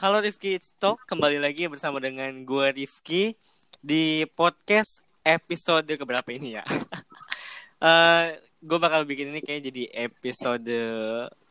[0.00, 3.36] Halo Rifki Talk, kembali lagi bersama dengan gue Rifki
[3.84, 6.64] di podcast episode keberapa ini ya?
[7.84, 8.32] uh,
[8.64, 10.72] gue bakal bikin ini kayak jadi episode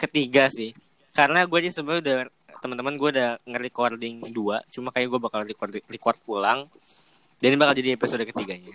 [0.01, 0.73] ketiga sih,
[1.13, 2.17] karena gue aja sebenarnya udah
[2.57, 6.65] teman-teman gue udah nge-recording dua, cuma kayak gue bakal record record pulang,
[7.37, 8.73] dan ini bakal jadi episode ketiganya.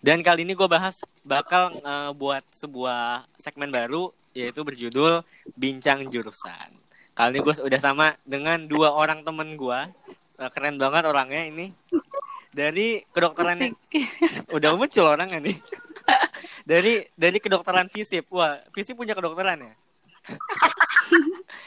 [0.00, 0.96] Dan kali ini gue bahas
[1.28, 5.20] bakal uh, buat sebuah segmen baru yaitu berjudul
[5.60, 6.79] Bincang Jurusan.
[7.20, 9.80] Kali ini gue udah sama dengan dua orang temen gue.
[10.40, 11.68] Uh, keren banget orangnya ini.
[12.48, 13.60] Dari kedokteran
[14.56, 15.52] udah muncul orangnya nih.
[16.70, 18.24] dari dari kedokteran FISIP.
[18.32, 19.72] Wah, FISIP punya kedokteran ya?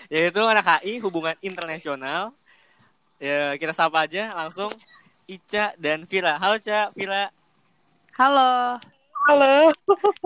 [0.26, 2.34] yaitu anak HI hubungan internasional.
[3.22, 4.74] Ya, kita sapa aja langsung
[5.30, 6.42] Ica dan Vira.
[6.42, 7.30] Halo, Ca, Vira.
[8.18, 8.82] Halo.
[9.24, 9.72] Halo.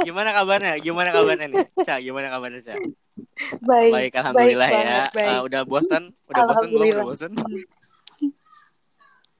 [0.02, 0.74] Gimana kabarnya?
[0.82, 1.60] Gimana kabarnya nih?
[1.86, 2.76] Ca, gimana kabarnya, Ca?
[3.62, 3.92] Baik.
[3.94, 4.86] Baik, alhamdulillah baik ya.
[4.86, 5.30] banget, baik.
[5.30, 6.04] Uh, udah bosan?
[6.30, 6.86] Udah bosan belum?
[6.90, 7.32] Udah bosan?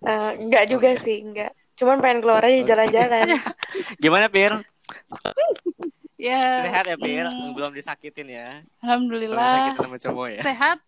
[0.06, 1.52] Uh, enggak juga sih, enggak.
[1.78, 3.34] Cuman pengen keluar aja jalan-jalan.
[4.04, 4.54] Gimana, Pir?
[6.18, 6.66] Ya.
[6.66, 7.26] Sehat ya, Pir?
[7.30, 8.62] mm, Belum disakitin ya?
[8.62, 9.42] Belum Alhamdulillah.
[9.42, 10.42] disakitin sama cowok ya?
[10.42, 10.80] Sehat.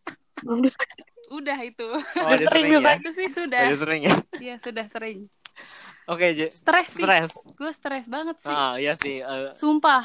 [0.42, 1.06] Belum disakit.
[1.30, 1.90] Udah itu.
[1.94, 2.94] Oh, Udah sering sering ya?
[2.98, 3.62] Itu sih Oh, sudah.
[3.70, 4.16] Udah sering ya?
[4.42, 5.30] Iya, sudah sering.
[6.10, 6.50] Oke, J.
[6.50, 7.06] Stres sih.
[7.06, 7.32] Stres.
[7.54, 8.50] Gue stres banget sih.
[8.50, 9.22] Ah, iya sih.
[9.22, 10.02] eh, Sumpah.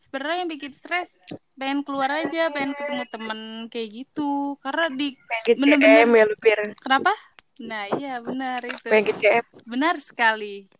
[0.00, 1.12] Sebenarnya yang bikin stres
[1.54, 4.56] pengen keluar aja, pengen ketemu temen kayak gitu.
[4.58, 5.12] Karena di
[5.52, 6.08] Bener-bener.
[6.40, 7.12] Ya kenapa?
[7.60, 8.88] Nah, iya benar itu.
[8.88, 9.44] Pengen ke CM.
[9.68, 10.72] Benar sekali.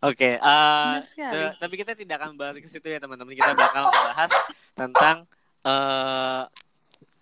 [0.00, 1.32] Oke, eh, Benar sekali.
[1.32, 3.32] te- tapi kita tidak akan bahas ke situ ya teman-teman.
[3.32, 4.30] Kita bakal membahas
[4.76, 5.16] tentang
[5.64, 6.42] eh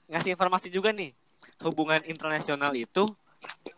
[0.07, 1.15] ngasih informasi juga nih.
[1.63, 3.07] Hubungan internasional itu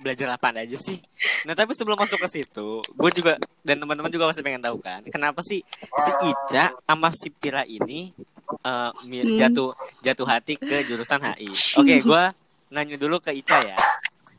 [0.00, 0.98] belajar apa aja sih?
[1.44, 3.34] Nah, tapi sebelum masuk ke situ, gue juga
[3.66, 5.60] dan teman-teman juga pasti pengen tahu kan, kenapa sih
[6.04, 8.14] si Ica sama si Pira ini
[8.48, 9.36] Hmm.
[9.36, 11.52] jatuh jatuh hati ke jurusan HI.
[11.76, 12.22] Oke, gue
[12.72, 13.76] nanya dulu ke Ica ya.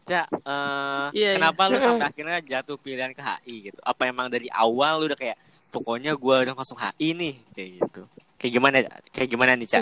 [0.02, 1.31] Ica, eh, Iya, iya.
[1.38, 3.80] kenapa lu sampai akhirnya jatuh pilihan ke HI gitu?
[3.86, 5.38] Apa emang dari awal lu udah kayak
[5.70, 8.02] pokoknya gue udah masuk HI nih kayak gitu?
[8.42, 8.76] Kayak gimana?
[9.14, 9.80] Kayak gimana nih Ca?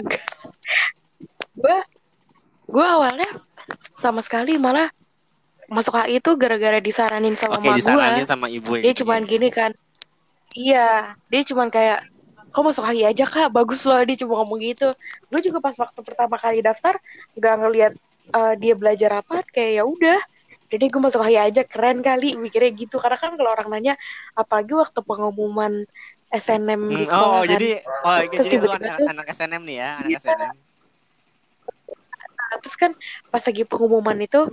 [1.56, 1.78] Gue
[2.68, 3.32] gue awalnya
[3.96, 4.92] sama sekali malah
[5.68, 8.30] masuk HI itu gara-gara disaranin sama Oke mama disaranin gue.
[8.30, 8.72] sama ibu.
[8.80, 9.28] Dia gitu cuman ya?
[9.28, 9.72] gini kan.
[10.52, 10.88] Iya,
[11.28, 12.08] dia cuman kayak
[12.50, 14.90] kok masuk HI aja kak, bagus loh dia cuma ngomong gitu.
[15.28, 16.96] Gue juga pas waktu pertama kali daftar
[17.36, 17.94] nggak ngelihat
[18.32, 20.20] eh, dia belajar apa, kayak ya udah.
[20.68, 23.94] Jadi gue masuk HI aja keren kali mikirnya gitu karena kan kalau orang nanya
[24.34, 25.84] apalagi waktu pengumuman
[26.28, 27.52] SNM di Hmm, sekolah oh kan.
[27.56, 27.70] jadi
[28.04, 30.20] oh Terus jadi anak, tuh- anak SNM nih ya anak Iya.
[30.22, 30.56] SNM.
[32.58, 32.92] terus kan
[33.28, 34.48] pas lagi pengumuman itu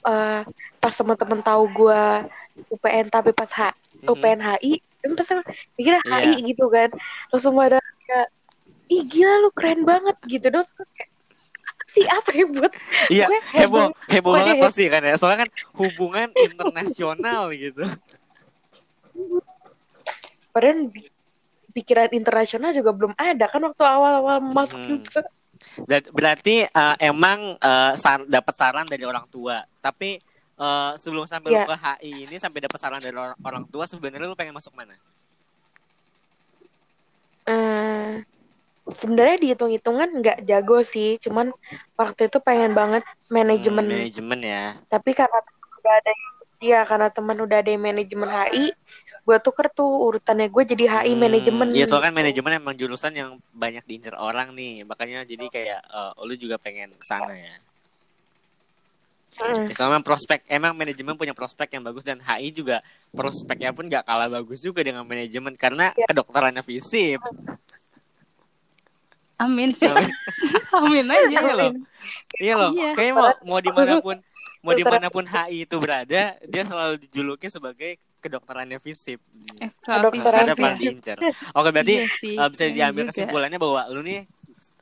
[0.00, 0.40] eh
[0.76, 2.02] pas teman-teman tahu gue
[2.70, 4.08] UPN tapi pas H Mhm.
[4.08, 5.28] UPN HI kan pas
[5.76, 6.16] mikirnya Iya.
[6.24, 6.88] HI gitu kan
[7.28, 8.28] langsung pada kayak
[8.88, 11.08] ih gila lu keren banget gitu terus kayak
[11.60, 12.72] apa sih apa yang buat
[13.08, 14.66] Iya heboh heboh banget heboh.
[14.66, 17.84] pasti kan ya soalnya kan hubungan internasional gitu.
[20.50, 20.90] padahal
[21.70, 24.98] pikiran internasional juga belum ada kan waktu awal-awal masuk Hmm.
[24.98, 25.20] juga
[26.10, 30.20] Berarti eh, emang eh, sar- dapat saran dari orang tua tapi
[30.56, 31.66] eh, sebelum sampai lu Iya.
[31.66, 34.94] ke HI ini sampai dapat saran dari orang, orang tua sebenarnya lu pengen masuk mana?
[37.44, 38.22] Eh,
[38.90, 41.50] sebenarnya dihitung-hitungan nggak jago sih cuman
[41.94, 44.64] waktu itu pengen banget manajemen Hmm, manajemen ya.
[44.86, 45.38] tapi karena
[45.80, 46.12] udah ada
[46.60, 48.70] ya karena teman udah ada manajemen HI
[49.20, 53.12] gue tuker tuh urutannya gue jadi HI Hmm, manajemen Iya soalnya kan manajemen emang jurusan
[53.14, 57.54] yang banyak diincar orang nih makanya jadi kayak eh, lu juga pengen ke sana ya.
[59.30, 59.70] Mm.
[59.70, 62.82] Ya, soalnya prospek emang manajemen punya prospek yang bagus dan HI juga
[63.14, 66.10] prospeknya pun gak kalah bagus juga dengan manajemen karena Iya.
[66.10, 67.22] kedokterannya FISIP.
[69.40, 69.86] Amin sih.
[70.76, 71.30] Amin aja.
[71.30, 71.72] Iya loh.
[72.36, 72.70] Iya loh.
[72.74, 72.90] Iya.
[72.98, 74.16] Kayaknya mau mau di mana pun
[74.60, 79.18] mau di mana pun HI itu berada, dia selalu dijuluki sebagai kedokterannya FISIP.
[79.58, 81.16] FK Kedokteran paling diincar.
[81.50, 83.10] Oke berarti Iya sih, eh, bisa diambil juga.
[83.10, 84.20] kesimpulannya bahwa lu nih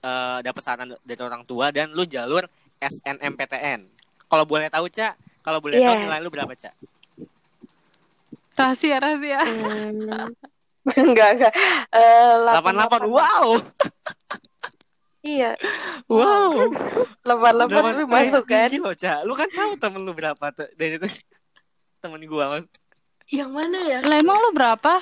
[0.01, 2.43] eh, dapat saran dari orang tua dan lu jalur
[2.79, 3.87] SNMPTN.
[4.27, 6.03] Kalau boleh tahu Cak, kalau boleh tahu Iya.
[6.05, 6.75] nilai lu berapa Cak?
[8.55, 9.39] Rahasia, rahasia.
[9.41, 10.35] Hmm.
[11.09, 11.53] enggak enggak
[11.95, 13.07] Eh, 88.
[13.07, 13.61] Wow.
[15.21, 15.53] iya
[16.09, 16.73] Wow.
[17.23, 19.23] 88 tapi masuk kan Tinggi loh, Cak.
[19.23, 20.67] Lu kan tahu temen lu berapa tuh.
[20.75, 21.07] Dan itu
[22.01, 22.65] temen gua.
[23.29, 24.93] Yang mana ya Lah emang lu berapa?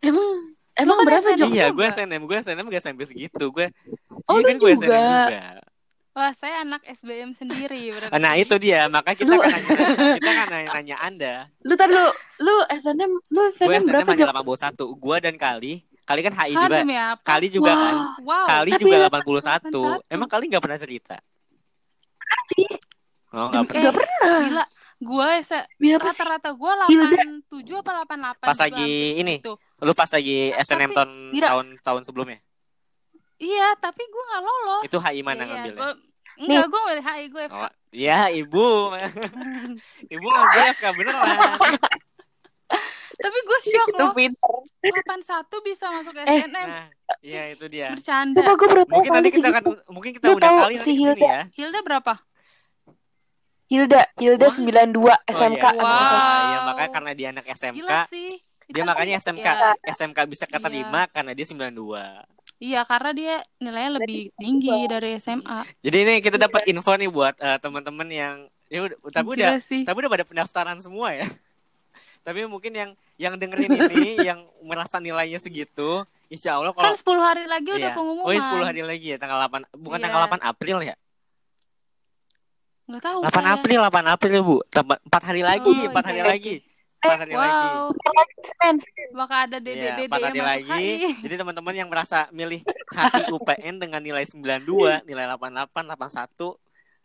[0.00, 0.28] emang
[0.74, 1.48] emang kan berapa SNM?
[1.48, 1.74] Iya, juga.
[1.74, 3.44] gue SNM, gue SNM gak sampai segitu.
[3.48, 3.66] Gue
[4.24, 4.98] Oh, iya kan gue SNM juga.
[5.26, 5.42] juga.
[6.10, 8.10] Wah, saya anak SBM sendiri berarti.
[8.12, 8.86] Nah, itu dia.
[8.86, 9.70] Makanya kita Lu- kan nanya,
[10.16, 11.34] kita kan nanya, nanya Anda.
[11.60, 12.04] lu tar lu
[12.38, 14.34] lu SNM lu Gue SNM SNM berapa hanya Jok?
[14.90, 14.98] 81.
[14.98, 15.72] Gue dan Kali.
[16.02, 16.64] Kali kan HI juga.
[16.64, 17.20] Kan demi apa?
[17.22, 17.78] Kali juga Wah.
[17.78, 17.94] kan.
[18.24, 18.46] Wow.
[18.48, 20.00] Kali Tapi juga ya, 81.
[20.00, 20.08] 81.
[20.08, 21.16] Emang Kali gak pernah cerita.
[23.28, 23.82] Oh, nggak Eh, pernah.
[23.84, 24.38] Gak pernah.
[24.40, 24.64] Gila,
[24.98, 25.62] gue sih?
[25.96, 27.22] rata-rata gue Hilda.
[27.48, 29.34] 87 apa 88 Pas juga lagi ini.
[29.38, 29.54] gitu.
[29.78, 31.10] Lu pas lagi SNM Tapi- tahun
[31.40, 32.38] tahun tahun sebelumnya.
[33.38, 34.82] Iya, tapi gue gak lolos.
[34.82, 35.78] Itu HI mana Iya, ngambilnya?
[35.78, 35.98] gua-
[36.38, 37.54] Enggak, gue milih HI gue FK.
[37.56, 38.66] Oh, ya ibu.
[40.14, 41.26] ibu ngambil FK beneran.
[43.18, 44.54] Tapi gue shock Itu loh, pinter.
[44.78, 46.54] 81 bisa masuk SNM.
[46.54, 46.86] Nah,
[47.18, 47.90] iya itu dia.
[47.90, 48.38] Bercanda.
[48.44, 51.26] Gue Mungkin nanti kita akan mungkin kita tahu kali si nanti ke sini Hilda?
[51.26, 51.40] ya.
[51.50, 52.14] Hilda berapa?
[53.68, 54.54] Hilda, Hilda Wah.
[54.56, 55.64] 92 SMK.
[55.64, 55.76] Oh, iya.
[55.76, 55.84] Wow.
[55.84, 58.30] Wah, iya makanya karena dia anak SMK, Gila sih.
[58.66, 59.72] dia Kan makanya sih, SMK ya.
[59.92, 61.76] SMK bisa keterima karena dia 92.
[62.58, 65.62] Iya, karena dia nilainya lebih tinggi dari SMA.
[65.78, 68.34] Jadi ini kita dapat info nih buat eh, teman-teman yang
[68.68, 69.80] ya udah tapi udah sih.
[69.84, 71.24] tapi udah pada pendaftaran semua ya.
[72.26, 77.20] tapi mungkin yang yang dengerin ini yang merasa nilainya segitu, insya Allah Kan kalau 10
[77.20, 77.94] hari lagi udah Iya.
[77.94, 78.24] pengumuman.
[78.26, 79.68] Oh, iya 10 hari lagi ya, tanggal 8.
[79.76, 80.04] Bukan Iya.
[80.08, 80.94] tanggal 8 April ya?
[82.88, 83.48] Nggak tahu 8 saya.
[83.54, 84.56] April, 8 April, Bu.
[84.64, 86.26] 4 hari lagi, Oh, 4 hari iya.
[86.26, 86.54] lagi.
[86.98, 87.66] 4 hari lagi.
[87.68, 87.84] Wow,
[88.40, 88.76] Semen.
[89.14, 90.72] bakal ada dede Iya, dede 4 yang hari masuk lagi.
[90.72, 91.10] HI.
[91.20, 96.58] Jadi teman-teman yang merasa milih HI UPN dengan nilai 92, nilai 88, 81,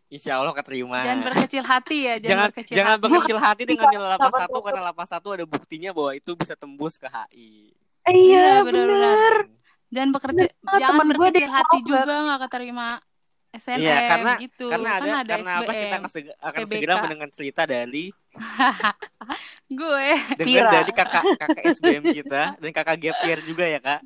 [0.10, 0.98] insya Allah keterima.
[1.00, 3.04] Jangan berkecil hati ya, jangan, jangan berkecil jangan hati.
[3.04, 4.66] berkecil hati dengan nilai 81 81.
[4.66, 7.76] karena 81 ada buktinya bahwa itu bisa tembus ke HI.
[8.04, 9.34] Eh, Iya, Iya, bener.
[9.94, 12.88] Jangan bekerja, Bener, jangan temen berkecil hati juga nggak keterima
[13.54, 14.66] SNM Iya, karena gitu.
[14.66, 15.94] karena ada, kan ada karena apa kita SBM.
[15.96, 16.72] akan seg- akan PBK.
[16.74, 18.06] segera mendengar cerita dari
[19.72, 24.02] Gue, dengar dari kakak kakak SBM kita dan kakak gap year juga ya kak.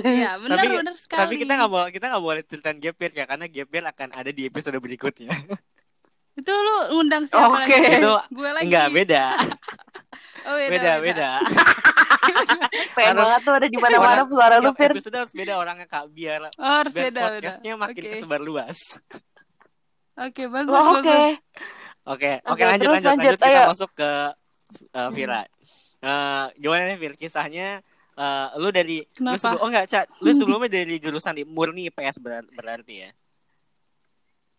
[0.00, 1.18] ya benar Tapi- benar sekali.
[1.20, 4.08] Tapi kita nggak boleh kita nggak boleh ceritain gap year ya karena gap year akan
[4.12, 5.30] ada di episode berikutnya.
[6.34, 7.66] itu lu ngundang siapa Oke.
[7.68, 7.98] lagi?
[7.98, 8.64] Itu Gue lagi.
[8.64, 9.24] enggak beda,
[10.48, 11.30] Oh, beda, beda, beda.
[12.96, 14.90] Pengen Harus- banget tuh ada di mana-mana suara lu, Tiap Fir.
[14.92, 17.28] episode harus beda orangnya kak biar Oh, harus biar beda, beda.
[17.34, 18.10] podcastnya makin Oke.
[18.12, 18.78] kesebar luas.
[20.16, 21.06] Oke, bagus, Oh, Oke.
[21.06, 21.38] bagus.
[22.04, 23.62] Oke, oke Oke, lanjut lanjut lanjut, lanjut, kita ayo.
[23.68, 24.10] masuk ke
[24.92, 25.42] uh, Vira.
[25.98, 27.84] Eh, gimana nih Vir kisahnya?
[28.14, 29.38] Eh, lu dari lu Kenapa?
[29.38, 33.10] sebelum, oh enggak, Ca, lu sebelumnya dari jurusan di murni IPS berar- berarti ya?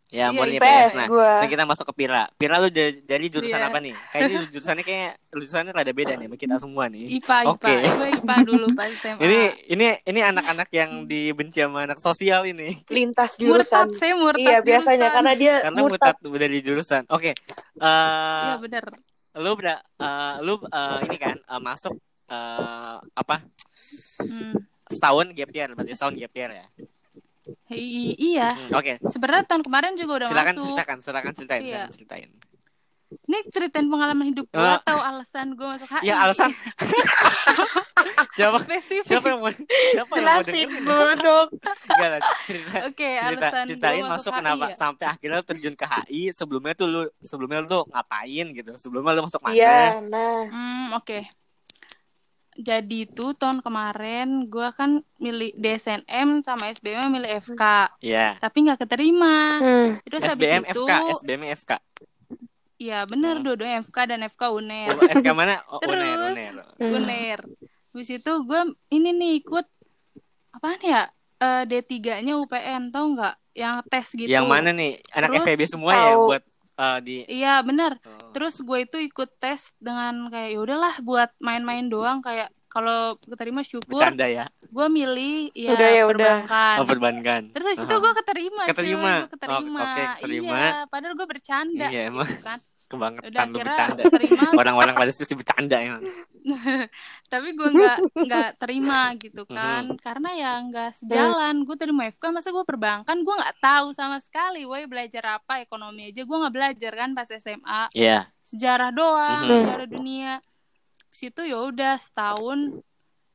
[0.10, 0.92] Ya, Iya, murni IPS IPS.
[0.96, 1.30] Nah, gua.
[1.38, 2.24] sekarang kita masuk ke Pira.
[2.34, 3.70] Pira lu dari, dari jurusan Iya.
[3.70, 3.94] apa nih?
[4.10, 7.06] Kayaknya jurusannya kayak jurusannya rada beda nih sama kita semua nih.
[7.14, 7.52] IPA, IPA.
[7.54, 7.74] Oke.
[7.94, 9.22] Gue IPA dulu pas SMA.
[9.22, 9.40] Ini
[9.70, 12.74] ini ini anak-anak yang dibenci sama anak sosial ini.
[12.90, 13.88] Lintas murtad, jurusan.
[13.94, 15.14] saya murtad Iya, biasanya jurusan.
[15.14, 16.16] karena dia Karena murtad.
[16.18, 17.04] murtad dari jurusan.
[17.08, 17.32] Oke.
[17.76, 17.94] Iya,
[18.50, 18.86] Eh benar.
[19.36, 19.78] lu ber eh,
[20.42, 21.94] lu eh, ini kan eh, masuk
[22.28, 23.46] eh, apa
[24.20, 24.52] Hmm.
[24.86, 26.66] setahun gap year berarti setahun gap year ya
[27.70, 28.50] I- iya.
[28.50, 30.64] Hmm, oke Sebenarnya tahun kemarin juga udah silakan masuk.
[30.66, 31.70] ceritakan silakan ceritain Iya.
[31.72, 32.30] silakan ceritain
[33.10, 34.78] Ini ceritain pengalaman hidup gue Eh.
[34.80, 36.06] atau alasan gue masuk HI?
[36.06, 36.54] ya alasan
[38.32, 39.02] siapa spesifik.
[39.04, 41.48] siapa yang mau siapa yang mau Jelasin dulu dong.
[41.90, 44.76] Enggak lah cerita Oke, cerita alasan ceritain gue masuk HI kenapa ya.
[44.76, 49.12] sampai akhirnya lu terjun ke HI sebelumnya tuh lu sebelumnya lu tuh ngapain gitu sebelumnya
[49.12, 50.40] lu masuk mana Iya, nah.
[50.48, 51.20] Hmm, oke.
[52.60, 57.64] Jadi tuh tahun kemarin gue kan milih DSNM sama SBM milih FK,
[58.04, 59.64] Iya tapi nggak keterima.
[59.64, 59.90] Hmm.
[60.04, 60.92] Terus habis SBM itu, FK
[61.24, 61.72] SBM FK
[62.80, 63.44] iya bener Hmm.
[63.48, 64.92] dua-duanya FK dan FK UNER.
[64.92, 66.96] Oh, SK mana oh, Terus, uner uner Hmm.
[67.00, 67.40] UNER.
[67.96, 68.62] Habis itu gue
[68.92, 69.68] ini nih ikut
[70.52, 71.08] apaan ya?
[71.40, 73.36] Eh, D3-nya UPN, tau nggak?
[73.56, 74.32] Yang tes gitu.
[74.32, 76.44] yang mana nih anak Terus FEB semua ya buat
[76.80, 78.00] eh, di Iya, bener.
[78.00, 78.32] Oh.
[78.32, 83.66] Terus gue itu ikut tes dengan kayak ya udahlah buat main-main doang kayak kalau keterima
[83.66, 83.98] syukur.
[83.98, 86.36] bercanda ya Gue milih ya, Udah ya, udah.
[86.46, 86.76] perbankan.
[86.78, 88.00] oh perbankan Terus habis itu Aha.
[88.00, 89.02] gue keterima, Keterima.
[89.10, 89.20] cuy.
[89.20, 89.80] Gue keterima.
[89.82, 90.54] Oh, oke, keterima.
[90.56, 91.88] Iya, padahal gue bercanda.
[91.90, 92.30] Iya, emang.
[92.30, 92.60] gitu kan.
[92.90, 96.02] Udah kebangetan lu bercanda terima, orang-orang pada sisi bercanda emang
[97.34, 99.94] tapi gue nggak nggak terima gitu kan.
[100.02, 101.62] Karena ya nggak sejalan.
[101.68, 104.66] Gue terima FK, masa gue perbankan, gue nggak tahu sama sekali.
[104.66, 107.92] Woi belajar apa ekonomi aja, gue nggak belajar kan pas SMA.
[107.94, 109.58] Iya sejarah doang, Mhm.
[109.62, 110.34] sejarah dunia.
[111.14, 112.82] Situ ya udah setahun.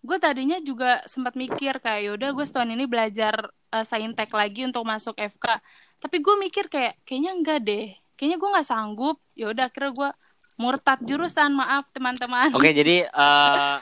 [0.05, 3.35] Gue tadinya juga sempat mikir kayak yaudah gue setahun ini belajar
[3.71, 5.63] uh, saintek lagi untuk masuk FK.
[6.03, 7.89] Tapi gue mikir kayak kayaknya enggak deh.
[8.15, 9.17] Kayaknya gue nggak sanggup.
[9.35, 10.11] Ya udah akhirnya gue
[10.59, 11.51] murtad jurusan.
[11.55, 12.55] Maaf teman-teman.
[12.55, 13.77] oke jadi eh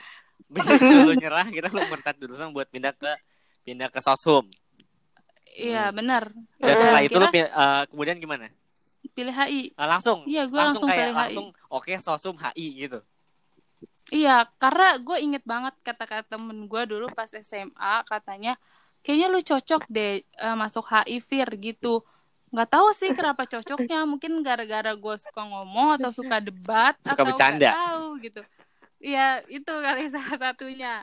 [0.52, 0.76] bisa
[1.08, 3.08] lu nyerah kita lu murtad jurusan buat pindah ke
[3.64, 4.44] pindah ke sosum
[5.52, 6.32] Iya benar.
[6.32, 8.48] dan Udah, setelah itu lu eh, kemudian gimana
[9.12, 9.76] pilih HI.
[9.76, 11.20] Eh, langsung Iya gue langsung, langsung, kayak pilih HI.
[11.28, 13.00] langsung oke sosum HI gitu
[14.12, 18.60] Iya, karena gue inget banget kata-kata temen gue dulu pas SMA katanya
[19.00, 22.04] kayaknya lu cocok deh eh, masuk HI Fir gitu.
[22.52, 27.24] Nggak tahu sih kenapa cocoknya, mungkin gara-gara gue suka ngomong atau suka debat Suka atau
[27.24, 27.72] bercanda.
[27.72, 28.42] nggak tahu gitu.
[29.00, 30.94] Iya, itu kali salah satunya.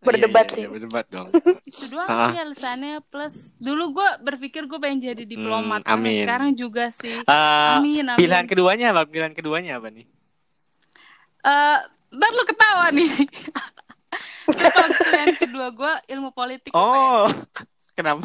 [0.00, 0.62] Berdebat Iya, iya, sih.
[0.62, 1.28] iya, berdebat dong.
[1.62, 2.30] Itu doang Ah.
[2.30, 3.02] sih alasannya.
[3.04, 5.82] Plus dulu gue berpikir gue pengen jadi diplomat.
[5.82, 6.24] Hmm, amin.
[6.24, 7.20] Sekarang juga sih.
[7.20, 8.16] Eh, Amin, amin.
[8.16, 9.04] pilihan keduanya apa?
[9.04, 10.06] Pilihan keduanya apa nih?
[11.42, 11.78] Eh,
[12.14, 13.12] ntar lu ketawa nih.
[15.04, 16.70] Pilihan kedua gue ilmu politik.
[16.70, 16.80] UPN.
[16.80, 17.28] Oh,
[17.98, 18.24] kenapa?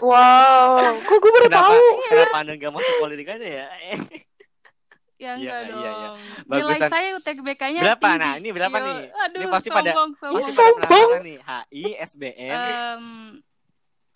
[0.00, 1.64] Wow, kok gue baru Kenapa?
[1.66, 1.84] tahu.
[2.06, 3.66] Kenapa anda nggak masuk politik aja ya?
[3.70, 3.76] Ya
[5.20, 5.80] Iya, enggak iya, dong.
[5.84, 6.08] iya.
[6.48, 6.88] Nilai Bagusan.
[6.88, 8.00] saya UTBK-nya Berapa?
[8.08, 8.22] tinggi.
[8.22, 8.98] Nah, ini berapa Yo, nih?
[9.12, 10.76] Aduh, Ini pasti pada- sombong, Pasti sombong.
[10.80, 11.22] pada Sombong.
[11.22, 11.38] nih.
[11.38, 13.04] HI, SBM, Em,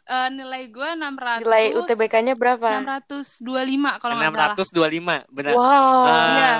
[0.06, 2.68] eh, nilai gue 600 Nilai UTBK-nya berapa?
[2.80, 4.56] 625 kalau nggak salah.
[4.56, 5.52] 625, benar.
[5.52, 6.08] Wow.
[6.08, 6.52] Eh, Iya.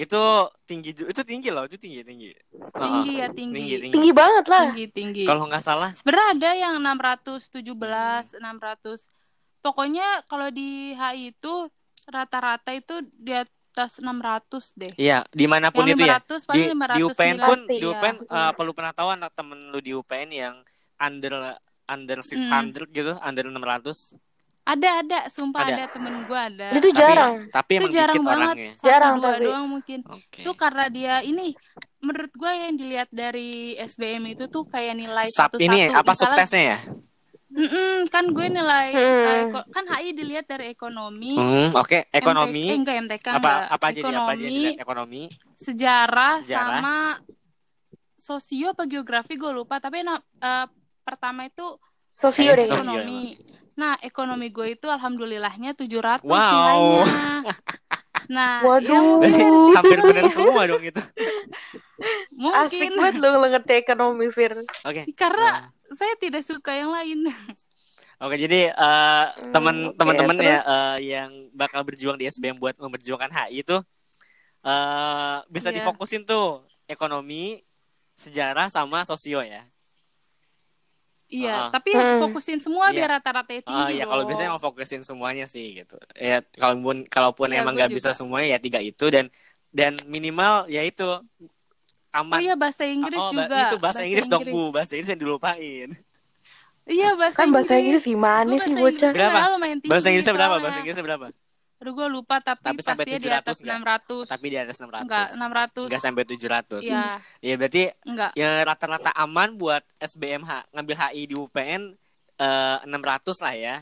[0.00, 2.32] Itu tinggi itu tinggi loh, itu tinggi tinggi.
[2.72, 3.56] Tinggi ya tinggi.
[3.60, 3.92] Tinggi, tinggi.
[3.92, 4.72] Tinggi banget lah.
[4.72, 5.24] Tinggi, tinggi.
[5.28, 9.12] Kalau nggak salah, Sebenarnya ada yang 617, 600.
[9.60, 11.68] Pokoknya kalau di HI itu
[12.08, 14.92] rata-rata itu di atas 600 deh.
[14.96, 16.16] iya di mana pun yang itu ya.
[16.16, 17.84] 500 Di, paling di 500 UPN pun, Pasti, di.
[17.84, 20.54] UPN eh, apa lu pernah tahu anak temen lu di UPN yang
[20.96, 24.16] under under 600 gitu, under 600.
[24.70, 25.74] Ada ada, sumpah Ada.
[25.74, 26.68] ada, temen gue ada.
[26.70, 27.34] Itu Tapi- jarang.
[27.50, 28.70] Tapi itu emang jarang dikit banget, orangnya.
[28.72, 29.44] satu Jarang, dua tapi.
[29.44, 29.98] doang mungkin.
[30.06, 30.38] Oke.
[30.38, 31.46] Itu karena dia ini
[31.98, 35.66] menurut gue yang dilihat dari SBM itu tuh kayak nilai Sub satu-satu.
[35.66, 36.78] ini ya, apa Misalnya, subtesnya ya?
[37.50, 39.26] Mm-mm, kan gue nilai Hmm.
[39.26, 42.64] eh, eko- kan HI dilihat dari ekonomi, Hmm, oke, MTK, eh, ekonomi.
[42.70, 43.58] enggak MTK apa enggak.
[43.66, 44.06] apa aja nih?
[44.06, 44.74] Apa aja ekonomi, dilihat?
[44.78, 45.22] ekonomi?
[45.56, 46.78] sejarah, Sejarah.
[46.78, 46.96] sama
[48.14, 50.66] sosio apa geografi gue lupa tapi eh,
[51.02, 51.74] pertama itu
[52.12, 52.68] Sosio deh.
[52.68, 53.00] Sosio.
[53.76, 56.52] Nah, ekonomi gue itu alhamdulillahnya 700 Wow.
[56.54, 57.04] nilainya.
[58.30, 59.26] Nah, Waduh.
[59.26, 59.42] ya
[59.82, 61.02] Hampir benar semua dong itu.
[62.54, 64.54] Asik mungkin banget lu lu ngerti ekonomi, Fir.
[64.86, 65.02] Oke.
[65.18, 65.58] karena Nah,
[65.98, 67.26] saya tidak suka yang lain.
[68.22, 70.62] Oke, jadi eh, teman oke, teman-teman ya terus?
[70.62, 73.76] eh, yang bakal berjuang di SBM buat memperjuangkan HI itu
[74.62, 75.82] eh bisa Iya.
[75.82, 77.64] difokusin tuh ekonomi,
[78.14, 79.66] sejarah sama sosio ya.
[81.30, 81.68] Iya, Ah.
[81.70, 82.18] tapi Hmm.
[82.26, 83.06] fokusin semua Iya.
[83.06, 85.94] biar rata-ratanya Ah tinggi ya kalau biasanya mau fokusin semuanya sih gitu.
[86.18, 89.30] Ya kalaupun kalaupun Iya, emang nggak bisa semuanya ya tiga itu dan
[89.70, 91.22] dan minimal ya itu Oh
[92.10, 92.42] aman.
[92.42, 93.70] iya bahasa Inggris Oh, juga.
[93.70, 94.74] Itu bahasa, Inggris dong, Bu.
[94.74, 95.88] Bahasa Inggris yang dilupain.
[96.90, 99.10] Iya bahasa Kan bahasa Inggris gimana sih bahasa bocah?
[99.14, 99.38] Berapa?
[99.86, 100.54] Bahasa Inggrisnya berapa?
[100.58, 101.26] Bahasa Inggrisnya berapa?
[101.80, 103.78] Aduh gue lupa tapi, Tapi sampai pastinya di 700 atas nggak?
[103.80, 104.28] 600.
[104.28, 105.00] Tapi di atas 600.
[105.00, 105.88] Enggak, 600.
[105.88, 106.82] Nggak sampai 700.
[106.84, 107.04] Iya,
[107.40, 108.30] Ya berarti enggak.
[108.36, 111.82] ya rata-rata aman buat SBMH ngambil HI di UPN
[112.36, 113.76] eh, 600 lah ya.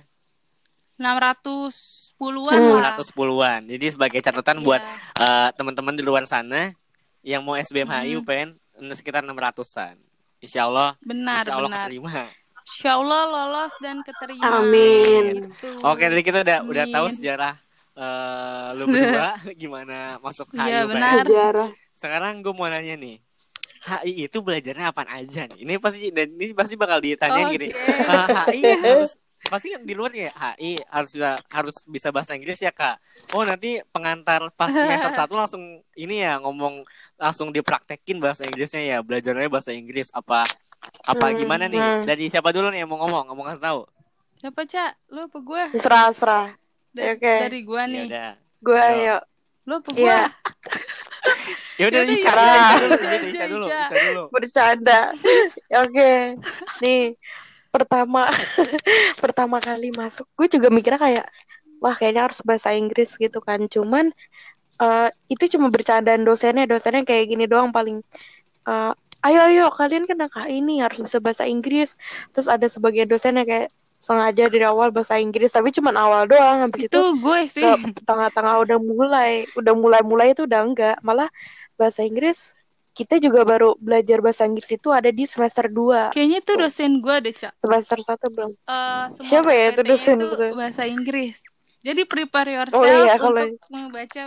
[0.98, 2.70] 610-an Hmm.
[2.76, 2.94] lah.
[2.94, 3.60] 610-an.
[3.66, 4.64] Jadi sebagai catatan Iya.
[4.64, 4.82] buat
[5.18, 6.70] eh, teman-teman di luar sana
[7.20, 8.18] yang mau SBM HI Hmm.
[8.20, 8.48] UPN
[8.94, 9.98] sekitar 600-an.
[10.38, 11.82] Insya Allah, Benar, insya Allah benar.
[11.82, 12.30] keterima.
[12.62, 14.46] Insya Allah lolos dan keterima.
[14.56, 15.34] Amin.
[15.34, 15.82] Gitu.
[15.82, 17.58] Oke, tadi kita udah udah tahu sejarah
[17.98, 19.28] eh, lu berdua
[19.62, 20.90] gimana masuk HI Iya, UPN.
[20.94, 21.16] benar.
[21.26, 21.70] Sejarah.
[21.92, 23.18] Sekarang gue mau nanya nih.
[23.78, 25.58] HI itu belajarnya apa aja nih?
[25.62, 27.54] Ini pasti dan ini pasti bakal ditanyain Oke.
[27.54, 27.68] gini.
[28.06, 32.58] "Ah, HI harus pasti kan di luar ya HI harus bisa harus bisa bahasa Inggris
[32.58, 32.98] ya kak.
[33.32, 35.62] Oh nanti pengantar pas semester satu langsung
[35.94, 36.82] ini ya ngomong
[37.14, 40.42] langsung dipraktekin bahasa Inggrisnya ya belajarnya bahasa Inggris apa
[41.02, 41.78] apa Hmm, gimana nih?
[41.78, 42.02] hmm.
[42.02, 43.80] Dari siapa dulu nih yang mau ngomong ngomong kasih tahu?
[44.38, 44.92] Siapa, Cak?
[45.10, 45.62] Lu apa gue?
[45.74, 46.46] Serah, serah.
[46.98, 47.34] Da- Oke.
[47.46, 48.02] Dari gua Ya nih.
[48.06, 48.30] udah.
[48.58, 48.82] Gue Yo.
[48.90, 49.16] ayo.
[49.64, 49.98] Lu apa gua?
[50.02, 50.22] Iya.
[51.78, 53.16] Ya udah Yaudah, Ica, Ica.
[53.30, 54.22] Ica dulu, Ica.
[54.34, 55.00] Bercanda.
[55.84, 56.10] Oke.
[56.82, 57.14] Nih,
[57.68, 58.26] pertama
[59.22, 61.26] pertama kali masuk, gue juga mikirnya kayak
[61.78, 63.62] wah kayaknya harus bahasa Inggris gitu kan.
[63.70, 64.10] Cuman
[64.78, 68.02] eh, itu cuma bercandaan dosennya, dosennya kayak gini doang paling
[68.66, 68.92] eh,
[69.26, 71.94] ayo ayo kalian anak ini harus bisa bahasa Inggris.
[72.34, 76.62] Terus ada sebagian dosennya kayak sengaja dari awal bahasa Inggris, tapi cuman awal doang.
[76.64, 77.66] Habis itu Itu gue sih.
[78.02, 80.96] tengah-tengah udah mulai, udah mulai-mulai itu udah enggak.
[81.02, 81.26] Malah
[81.74, 82.54] bahasa Inggris
[82.94, 86.10] kita juga baru belajar bahasa Inggris itu ada di semester 2.
[86.10, 87.52] Kayaknya itu dosen gue deh, Cak.
[87.58, 88.50] Semester 1 belum.
[88.54, 90.46] Eh, semua Siapa ya itu dosen itu itu?
[90.54, 91.36] bahasa Inggris.
[91.78, 94.24] Jadi prepare yourself Oh iya, kalau- untuk membaca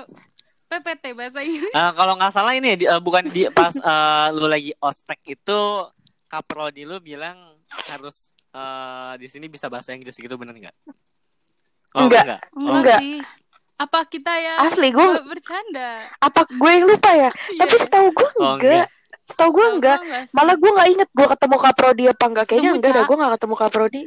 [0.71, 1.73] PPT bahasa Inggris.
[1.75, 5.59] Eh, kalau nggak salah ini di- eh, bukan di pas eh, lu lagi ospek itu
[6.27, 7.35] kaprodi lu bilang
[7.91, 10.75] harus eh, di sini bisa bahasa Inggris gitu bener nggak?
[11.91, 12.24] Oh, Enggak.
[12.51, 13.00] Oh, Enggak, Enggak.
[13.00, 13.17] sih.
[13.75, 16.05] Apa kita ya Asli gue ber- bercanda?
[16.15, 17.29] apa gue yang lupa ya?
[17.60, 17.81] Tapi Iya.
[17.81, 18.88] setahu gue Oh, enggak.
[19.22, 20.00] Setahu gue enggak.
[20.29, 22.46] Malah gue nggak inget gue ketemu Kaprodi apa enggak.
[22.46, 24.01] Kayaknya Ketemu, enggak dah gue nggak ketemu Kaprodi.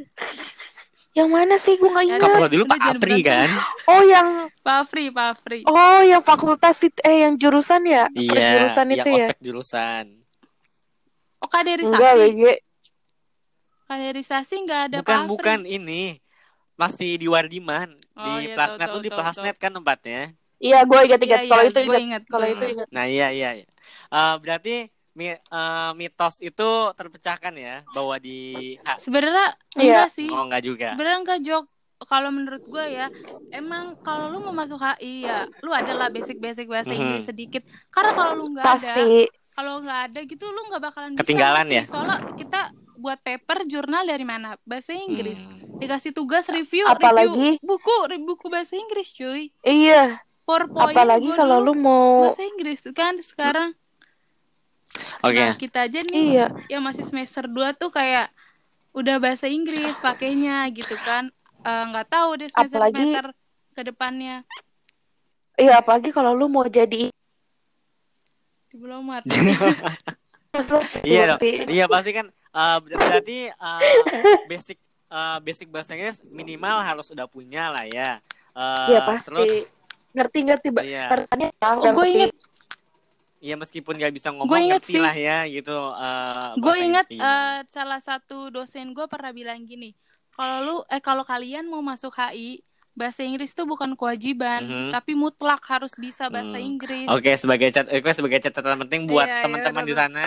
[1.15, 2.11] Yang mana sih gue nggak Ada.
[2.13, 2.23] ingat.
[2.25, 3.49] Kaprodi lu Pak Apri kan?
[3.85, 4.27] Oh yang
[4.59, 5.59] Pak Afri, Pak Afri.
[5.63, 8.03] oh yang fakultas itu eh yang jurusan ya?
[8.09, 9.15] Iya, Perjurusan yang itu ya?
[9.23, 10.05] ospek jurusan.
[11.37, 11.91] Oh, kaderisasi.
[11.91, 12.41] Enggak, BG.
[13.85, 16.17] Kaderisasi enggak ada bukan Pak bukan ini
[16.75, 20.21] masih di Wardiman Oh, di iya, Plasnet tahu, lu di tahu, Plasnet kan tempatnya.
[20.59, 21.39] Iya, gue ingat-ingat.
[21.43, 22.01] Iya, Kalau iya, itu gue ingat.
[22.01, 22.87] ingat, Kalau itu ingat.
[22.95, 23.49] Nah iya iya.
[23.59, 23.67] iya.
[24.11, 24.75] Eh, berarti
[25.15, 28.39] mi- eh, mitos itu terpecahkan ya bahwa di
[28.97, 30.07] Sebenarnya Iya.
[30.07, 30.27] enggak sih.
[30.31, 30.87] oh enggak juga.
[30.95, 31.65] Sebenarnya enggak jok.
[32.05, 33.07] Kalau menurut gue ya,
[33.51, 36.99] emang kalau lu mau masuk HI ya, lu adalah basic-basic bahasa Mhm.
[36.99, 37.63] Inggris sedikit.
[37.91, 38.93] Karena kalau lu nggak ada,
[39.55, 41.77] kalau nggak ada gitu, lu nggak bakalan Ketinggalan bisa.
[41.79, 41.83] ya?
[41.87, 42.61] Soalnya kita
[43.05, 44.57] buat paper jurnal dari mana?
[44.65, 45.37] Bahasa Inggris.
[45.37, 45.77] Hmm.
[45.77, 47.93] Dikasih tugas review, Apalagi- review buku,
[48.25, 49.53] buku bahasa Inggris, cuy.
[49.61, 50.17] Iya.
[50.41, 53.77] PowerPoint Apalagi kalau lu mau bahasa Inggris kan sekarang.
[55.21, 55.37] Oke.
[55.37, 56.47] Nah, kita aja nih Iya.
[56.69, 58.29] yang masih semester 2 tuh kayak
[58.93, 61.29] udah bahasa Inggris pakainya gitu kan.
[61.61, 63.27] Eh, nggak tahu deh semester Apalagi- semester
[63.73, 64.45] ke depannya
[65.55, 67.09] Iya, apalagi kalau lu mau jadi
[68.69, 69.23] diplomat.
[71.03, 71.35] Iya.
[71.67, 73.81] Iya pasti kan eh, ber- berarti eh,
[74.49, 78.23] basic eh, basic bahasa Inggris minimal harus udah punya lah ya.
[78.87, 79.27] Iya pasti.
[79.29, 79.51] Terus
[80.15, 80.83] ngerti ngerti Mbak.
[80.85, 81.05] iya,
[81.75, 82.31] Oh, gue inget
[83.37, 85.01] iya meskipun nggak bisa ngomong Gue inget ngerti sih.
[85.01, 85.75] lah ya gitu.
[85.75, 89.91] eh, gue Inggris kayak eh, salah satu dosen gue pernah bilang gini,
[90.31, 92.63] kalau lu eh kalau kalian mau masuk HI,
[92.95, 94.89] bahasa Inggris tuh bukan kewajiban, Mhm.
[94.89, 96.63] tapi mutlak harus bisa bahasa Hmm.
[96.65, 97.05] Inggris.
[97.05, 100.01] Oke sebagai cat, eh, sebagai catatan penting buat Iya, iya, teman-teman di benar.
[100.07, 100.25] sana.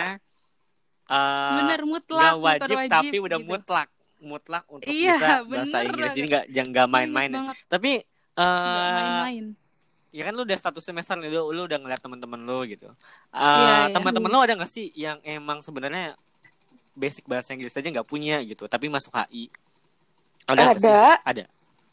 [1.09, 3.49] Eh, Bener mutlak, nggak bukan wajib, tapi udah gitu.
[3.49, 3.89] mutlak
[4.19, 6.11] mutlak untuk Iya, bisa bahasa Inggris.
[6.11, 7.31] Jadi nggak jangan nggak main-main.
[7.33, 7.91] Banget, Tapi
[8.35, 9.45] eh main-main.
[10.09, 12.91] ya kan lu udah satu semester nih lu, lu udah ngeliat teman-teman lu gitu.
[13.29, 13.93] Eh Iya, iya.
[13.93, 16.19] teman-teman lu ada nggak sih yang emang sebenarnya
[16.91, 19.47] basic bahasa Inggris aja nggak punya gitu, tapi masuk HI?
[20.45, 20.89] Ada sih?
[20.89, 21.43] Ada, Ada.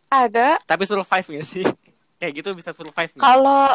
[0.08, 0.49] ada.
[0.62, 1.62] Tapi survive nggak sih?
[2.18, 3.14] Kayak gitu bisa survive?
[3.14, 3.70] Kalau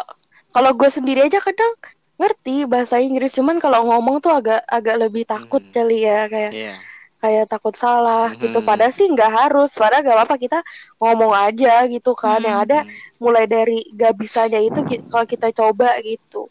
[0.50, 1.72] kalau gue sendiri aja kadang
[2.14, 5.72] ngerti bahasa Inggris, cuman kalau ngomong tuh agak agak lebih takut Mhm.
[5.72, 6.74] kali ya kayak Iya.
[7.18, 8.58] kayak takut salah gitu.
[8.58, 8.66] Mhm.
[8.66, 10.58] Padahal sih nggak harus, padahal gak apa-apa kita
[10.98, 12.38] ngomong aja gitu kan.
[12.38, 12.46] Hmm.
[12.46, 12.90] Yang ada Hmm.
[13.16, 16.50] mulai dari gak bisanya itu kalau kita coba gitu.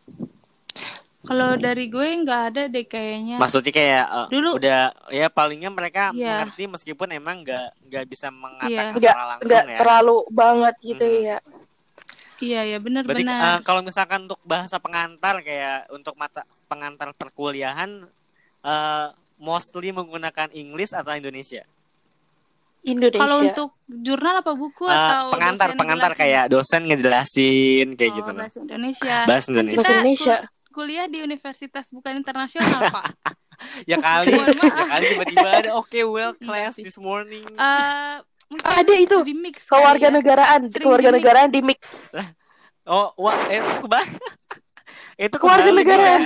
[1.22, 3.38] Kalau dari gue nggak ada deh kayaknya.
[3.38, 6.50] Maksudnya kayak eh, Dulu- udah ya palingnya mereka Iya.
[6.50, 8.98] mengerti meskipun emang nggak nggak bisa mengatakan.
[8.98, 9.78] Nggak secara langsung nggak ya.
[9.78, 11.22] terlalu banget gitu Mhm.
[11.22, 11.38] ya.
[12.42, 13.38] Iya ya benar-benar.
[13.38, 18.10] eh, kalau misalkan untuk bahasa pengantar kayak untuk mata pengantar perkuliahan
[18.62, 21.62] eh, mostly menggunakan English atau Indonesia?
[22.82, 23.22] Indonesia.
[23.22, 26.26] Kalau untuk jurnal apa buku Eh, atau pengantar dosen pengantar ngejelasin?
[26.26, 29.16] kayak dosen ngejelasin kayak Oh, gitu bahasa Indonesia.
[29.24, 29.78] Bahasa Indonesia.
[29.78, 30.36] Bahasa Kita Indonesia.
[30.40, 33.06] kul- kuliah di universitas bukan internasional, Pak.
[33.86, 37.46] Ya kali, ya kali tiba-tiba ada oke well Enggak class this morning.
[37.46, 39.80] Eh, mungkin Ada itu di mix kali ya.
[39.80, 42.12] kewarganegaraan, Sering kewarganegaraan di mix.
[42.84, 44.20] Oh, wah, eh, kebalik.
[45.18, 46.12] itu Keluarga kebalik negara.
[46.12, 46.20] ya.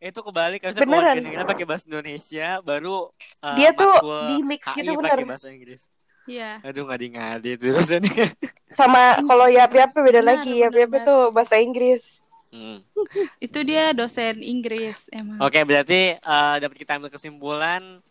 [0.00, 1.02] Itu kebalik harusnya Beneran.
[1.12, 2.96] keluarga negara pakai bahasa Indonesia, baru
[3.44, 3.94] eh, Dia tuh
[4.26, 5.28] di mix HI gitu, pakai bener.
[5.28, 5.82] bahasa Inggris.
[6.24, 6.62] Iya.
[6.62, 8.10] Aduh ngadi-ngadi itu rasanya.
[8.70, 10.58] Sama kalau yap yap beda Benar, lagi.
[10.58, 12.22] Yap yap benar itu bahasa Inggris.
[12.50, 12.82] Hmm.
[13.38, 15.38] Itu dia dosen Inggris emang.
[15.38, 18.02] Oke, berarti eh, dapat kita ambil kesimpulan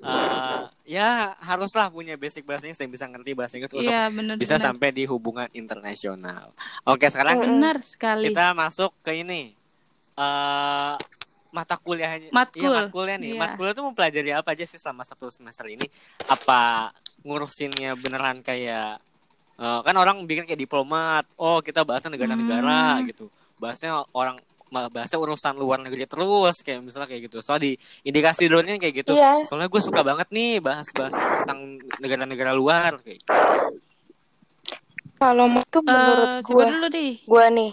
[0.00, 1.08] eh, ya
[1.38, 4.66] haruslah punya basic bahasa Inggris dan bisa ngerti bahasa Inggris untuk Iya, benar bisa benar.
[4.68, 6.54] sampai di hubungan internasional.
[6.84, 7.40] Oke, sekarang.
[7.40, 8.28] Benar sekali.
[8.28, 9.52] kita masuk ke ini
[10.14, 10.94] eh
[11.48, 12.60] mata kuliahnya Matkul.
[12.60, 13.40] Iya, matkulnya nih Iya.
[13.40, 15.86] matkul itu mempelajari apa aja sih selama satu semester ini
[16.28, 19.00] apa ngurusinnya beneran kayak
[19.56, 23.08] eh, kan orang bikin kayak diplomat oh kita bahasa negara-negara Hmm.
[23.08, 24.36] gitu bahasanya orang
[24.68, 29.04] ma- bahasa urusan luar negeri terus kayak misalnya kayak gitu soal di indikasi dulunya kayak
[29.04, 29.44] gitu Iya.
[29.44, 31.60] soalnya gue suka banget nih bahas-bahas tentang
[31.98, 33.32] negara-negara luar kayak gitu.
[35.18, 37.12] Kalau itu menurut Eh, gua, dulu deh.
[37.26, 37.72] gua nih.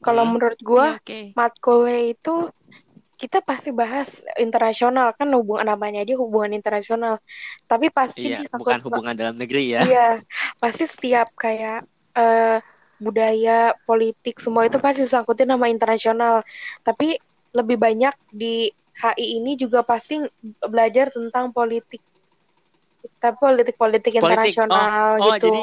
[0.00, 0.32] Kalau Hmm.
[0.34, 1.20] menurut gua Iya, Oke.
[1.36, 2.34] matkulnya itu
[3.20, 7.20] kita pasti bahas internasional kan hubungan namanya aja hubungan internasional.
[7.68, 10.08] Tapi pasti iya bukan hubungan dalam negeri ya Iya,
[10.58, 12.58] pasti setiap kayak eh,
[13.02, 16.46] budaya, politik semua itu pasti disangkutin nama internasional.
[16.80, 17.18] Tapi
[17.52, 20.22] lebih banyak di HI ini juga pasti
[20.62, 21.98] belajar tentang politik.
[23.18, 24.54] Tapi politik-politik Politik.
[24.54, 25.46] internasional Oh, oh, gitu.
[25.46, 25.62] jadi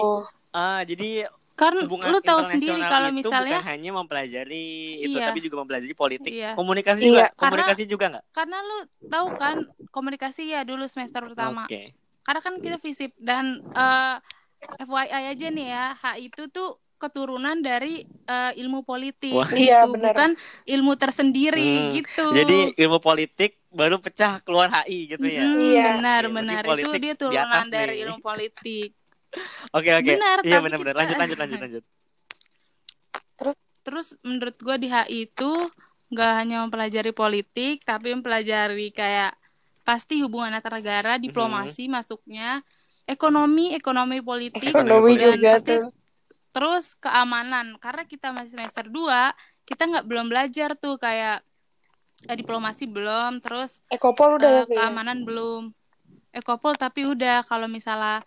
[0.49, 1.09] Ah, jadi
[1.53, 4.67] Kan lu tahu sendiri kalau itu misalnya bukan hanya mempelajari
[5.03, 5.27] itu Iya.
[5.27, 6.55] tapi juga mempelajari politik Iya.
[6.55, 9.57] komunikasi Iya, juga karena- komunikasi juga nggak karena lu tahu kan
[9.91, 11.67] komunikasi ya dulu semester pertama.
[11.67, 11.91] oke
[12.23, 14.15] Karena kan kita fisip dan eh,
[14.79, 19.47] FYI aja nih ya, HI itu tuh keturunan dari eh, ilmu politik Wah.
[19.47, 20.11] gitu, Iya, benar.
[20.13, 20.29] bukan
[20.67, 22.25] ilmu tersendiri Hmm, gitu.
[22.29, 25.83] jadi ilmu politik baru pecah keluar HI gitu ya Mm, Iya.
[25.95, 28.03] benar Oke, benar itu dia di turunan atas dari nih.
[28.05, 28.89] ilmu politik.
[29.77, 31.83] oke oke Benar, iya tapi benar-benar kita- lanjut lanjut lanjut lanjut
[33.79, 35.51] Terus menurut gue di HI itu
[36.13, 39.33] nggak hanya mempelajari politik, tapi mempelajari kayak
[39.81, 42.61] pasti hubungan antar negara, diplomasi masuknya,
[43.09, 45.89] ekonomi, ekonomi politik, Ekonomi dan juga pasti tuh.
[46.49, 47.77] Terus keamanan.
[47.77, 49.33] Karena kita masih semester 2,
[49.63, 51.41] kita nggak belum belajar tuh kayak
[52.25, 54.77] eh, diplomasi belum, terus Ekopol udah eh, tapi ya.
[54.83, 55.63] keamanan belum.
[56.29, 58.21] Ekopol tapi udah kalau misalnya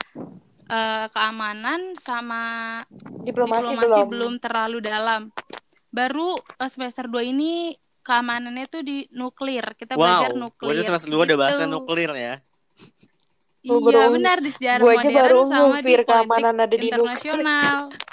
[0.66, 2.42] eh, keamanan sama
[3.22, 4.06] Diplomasi, diplomasi belum.
[4.08, 5.30] belum terlalu dalam.
[5.88, 9.62] Baru eh, semester 2 ini keamanannya tuh di nuklir.
[9.74, 10.74] Kita belajar Wow, nuklir.
[10.74, 11.70] berarti semester dua udah bahasa gitu.
[11.70, 12.34] nuklir ya.
[13.62, 16.90] Iya benar di sejarah gua aja modern baru sama di politik keamanan ada di nuklir.
[16.90, 17.78] internasional.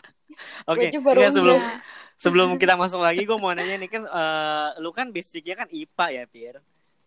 [0.67, 1.77] Oke, enggak, sebelum Iya.
[2.23, 6.07] sebelum kita masuk lagi gue mau nanya nih kan eh, lu kan basicnya kan IPA
[6.11, 6.55] ya Pir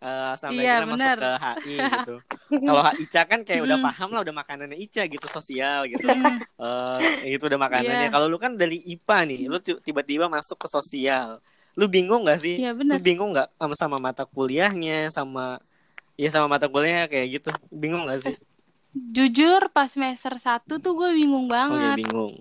[0.02, 1.18] Eh, sampai Iya, kita masuk benar.
[1.22, 2.14] ke HI gitu
[2.66, 3.86] kalau Ica kan kayak udah Hmm.
[3.86, 6.02] paham lah udah makanannya Ica gitu sosial gitu
[7.22, 8.10] Eh itu udah makanannya Iya.
[8.10, 11.38] kalau lu kan dari IPA nih lu ti- tiba-tiba masuk ke sosial
[11.78, 12.98] lu bingung gak sih Iya lu benar.
[12.98, 15.62] bingung nggak sama sama mata kuliahnya sama
[16.18, 18.34] ya sama mata kuliahnya kayak gitu bingung gak sih
[18.92, 21.96] Jujur pas semester 1 tuh gue bingung oke banget.
[21.96, 22.34] bingung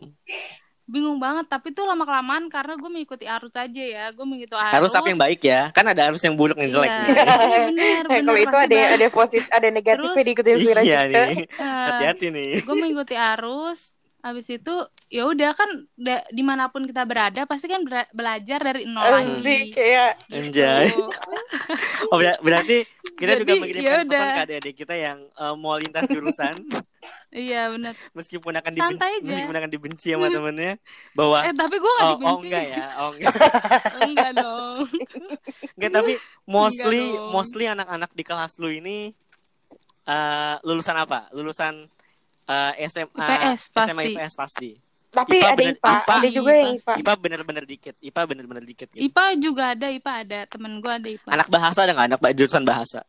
[0.92, 4.06] Bingung banget, tapi tuh lama kelamaan karena gue mengikuti arus aja ya.
[4.12, 4.74] Gue mengikuti arus.
[4.74, 7.62] harus apa yang baik ya kan ada harus yang buruk yang jelek Iya, iya Eh,
[7.66, 8.04] benar.
[8.22, 11.24] kalau itu ada ada positif, ada negatifnya Terus- diikutin Vira iya juga.
[11.26, 13.80] nih Eh, hati-hati nih gue mengikuti arus
[14.20, 14.76] habis itu
[15.08, 19.72] ya udah kan da- di mana pun kita berada pasti kan belajar dari nol lagi
[19.72, 20.92] kayak Anjay.
[20.92, 21.08] Gitu.
[22.08, 24.28] Oh ber- berarti kita juga Jadi, mengirimkan pesan yaudah.
[24.30, 26.54] ke adik-adik kita yang eh, mau lintas jurusan
[27.32, 29.26] iya benar meskipun akan dibenci, Santai aja.
[29.26, 30.74] meskipun akan dibenci sama temennya
[31.12, 33.34] bahwa eh tapi gue gak oh, dibenci oh enggak ya oh enggak
[34.02, 34.78] enggak dong
[35.76, 36.14] enggak tapi
[36.46, 37.32] mostly Enggak dong.
[37.32, 38.98] mostly anak-anak di kelas lu ini
[40.04, 41.74] eh, lulusan apa lulusan
[42.46, 44.10] eh, SMA IPS SMA pasti.
[44.12, 44.72] IPS pasti
[45.12, 46.14] tapi IPA ada bener- IPA, IPA.
[46.16, 46.94] ada juga yang IPA.
[46.96, 49.02] IPA bener-bener dikit IPA bener-bener dikit gitu.
[49.04, 52.64] IPA juga ada IPA ada temen gue ada IPA anak bahasa ada nggak anak jurusan
[52.64, 53.02] bahasa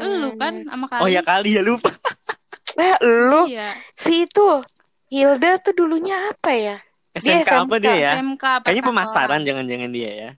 [0.00, 1.92] lu kan sama kali oh ya kali ya lupa
[2.76, 4.62] Eh, lu iya si itu
[5.06, 6.76] Hilda tuh dulunya apa ya?
[7.10, 10.30] Dia SMK apa dia ya SMK Kayaknya pemasaran jangan-jangan dia ya.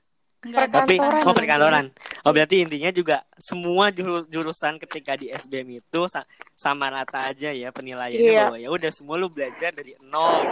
[0.42, 0.74] Enggak.
[0.74, 1.86] Tapi Perkantoran oh perkantoran.
[2.24, 7.52] Oh berarti intinya juga semua juru- jurusan ketika di SBM itu sa- sama rata aja
[7.52, 8.42] ya penilaiannya Iya.
[8.50, 10.42] bahwa ya udah semua lu belajar dari nol.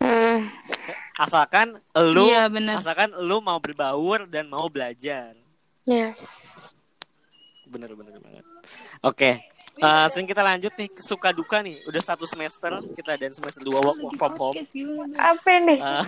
[0.00, 0.48] Hmm,
[1.14, 5.36] Asalkan lu iya asalkan lu mau berbaur dan mau belajar.
[5.84, 6.72] yes.
[7.66, 8.44] Bener bener banget.
[9.02, 9.44] Oke.
[9.74, 11.82] Eh, sering kita lanjut nih ke suka duka nih.
[11.90, 14.56] Udah satu semester kita dan semester dua work from home.
[15.18, 15.78] Apa nih?
[15.82, 16.04] Eh,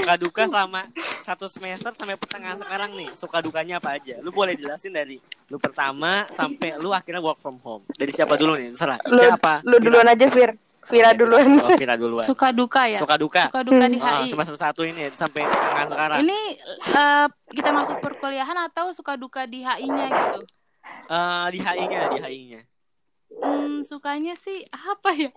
[0.00, 0.88] suka duka sama
[1.20, 3.12] satu semester sampai pertengahan sekarang nih.
[3.12, 4.16] Suka dukanya apa aja?
[4.24, 5.20] Lu boleh jelasin dari
[5.52, 7.84] lu pertama sampai lu akhirnya work from home.
[7.92, 8.72] Dari siapa dulu nih?
[8.72, 10.56] Serah Lu, Ica apa lu duluan aja Fir.
[10.90, 11.46] Vira Oke, duluan.
[11.62, 12.24] oh, Vira duluan.
[12.26, 12.98] Suka duka ya?
[12.98, 13.46] Suka duka.
[13.46, 16.18] Suka duka di Ah, HI semester satu ini sampai pertengahan sekarang.
[16.24, 16.40] Ini
[16.96, 20.40] eh, kita masuk perkuliahan atau suka duka di HI-nya gitu?
[21.06, 22.60] Eh, di HI-nya di HI-nya
[23.38, 25.30] Hmm, sukanya sih apa ya?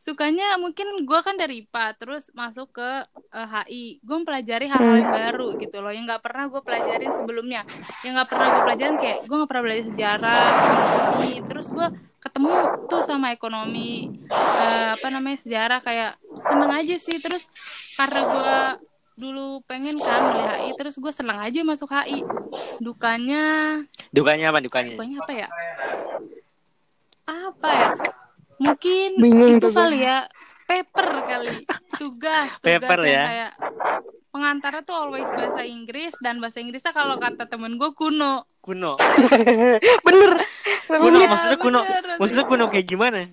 [0.00, 2.90] Sukanya mungkin gue kan dari IPA terus masuk ke
[3.34, 3.84] eh, HI.
[4.00, 7.62] Gue mempelajari hal-hal yang baru gitu loh, yang nggak pernah gue pelajarin sebelumnya.
[8.00, 11.32] Yang nggak pernah gue pelajarin kayak gue nggak pernah belajar sejarah, ekonomi.
[11.44, 12.52] Terus gue ketemu
[12.90, 13.92] tuh sama ekonomi,
[14.32, 17.20] eh, apa namanya sejarah kayak seneng aja sih.
[17.20, 17.46] Terus
[17.94, 18.56] karena gue
[19.16, 22.20] dulu pengen kan milih HI, terus gue seneng aja masuk HI.
[22.80, 23.44] Dukanya
[24.12, 25.48] dukanya apa dukanya Pokoknya apa ya?
[27.26, 27.90] Apa ya?
[28.56, 29.76] Mungkin Bingung itu tuh gue.
[29.76, 30.18] kali ya.
[30.64, 31.48] Paper kali.
[31.92, 33.24] Tugas, tugas Paper ya.
[33.24, 33.52] kayak
[34.28, 38.44] pengantarnya tuh always bahasa Inggris dan bahasa Inggrisnya kalau kata temen gue kuno.
[38.58, 38.98] kuno
[40.06, 40.30] Bener.
[40.88, 42.14] kuno Iya, maksudnya kuno bener.
[42.16, 43.30] maksudnya kuno kayak gimana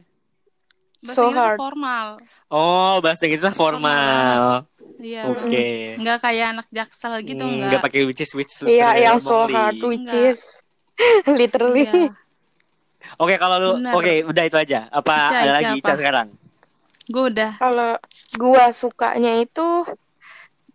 [0.95, 1.57] Bahasa So Inggrisnya hard.
[1.59, 2.07] formal.
[2.47, 4.41] oh bahasa Inggrisnya formal
[4.95, 5.21] Iya.
[5.27, 5.65] oke
[5.97, 7.67] Nggak kayak anak jaksel gitu Hmm, enggak.
[7.67, 10.23] nggak pakai which is which Iya, literally yang so hard which Enggak.
[10.29, 10.39] is
[11.33, 11.83] literally.
[11.83, 12.13] Iya.
[13.17, 13.93] Oke kalau lu Bener.
[13.93, 14.79] oke udah itu aja.
[14.89, 15.77] Apa Ica, ada Ica lagi apa?
[15.79, 16.27] Ica sekarang?
[17.03, 17.51] Gue udah.
[17.59, 17.91] Kalau
[18.39, 19.67] gua sukanya itu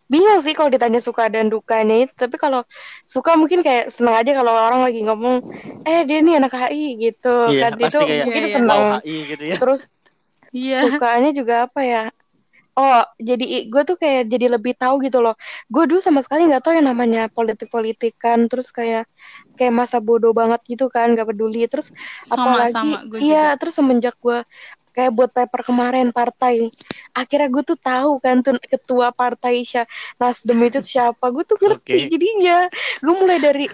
[0.09, 2.13] bingung sih kalau ditanya suka dan dukanya itu.
[2.17, 2.65] Tapi kalau
[3.05, 5.45] suka mungkin kayak seneng aja kalau orang lagi ngomong,
[5.85, 7.37] eh dia nih anak HI gitu.
[7.53, 8.57] Iya, kan pasti itu kayak mungkin Iya, iya.
[8.57, 8.81] seneng.
[8.81, 9.57] Wow HI gitu ya.
[9.61, 9.81] Terus
[10.49, 10.79] Iya.
[10.89, 12.03] sukanya juga apa ya?
[12.79, 15.35] Oh, jadi gue tuh kayak jadi lebih tahu gitu loh.
[15.67, 18.47] Gue dulu sama sekali nggak tahu yang namanya politik-politikan.
[18.47, 19.11] Terus kayak
[19.59, 21.67] kayak masa bodoh banget gitu kan, nggak peduli.
[21.67, 21.91] Terus
[22.23, 24.47] Sama-sama apalagi gue iya, terus semenjak gue
[24.95, 26.75] kayak buat paper kemarin partai,
[27.15, 29.63] akhirnya gue tuh tahu kan tuh ketua partai
[30.19, 31.35] Nasdem itu siapa.
[31.35, 32.11] Gue tuh ngerti Oke.
[32.15, 32.67] jadinya.
[33.03, 33.67] Gue mulai dari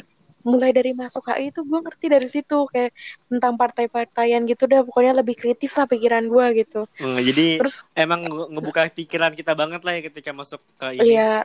[0.50, 2.90] mulai dari masuk HI itu gue ngerti dari situ kayak
[3.30, 8.20] tentang partai-partaian gitu dah pokoknya lebih kritis lah pikiran gue gitu Hmm, jadi terus emang
[8.30, 11.14] nge- ngebuka pikiran kita banget lah ya ketika masuk ke ini.
[11.14, 11.44] Iya,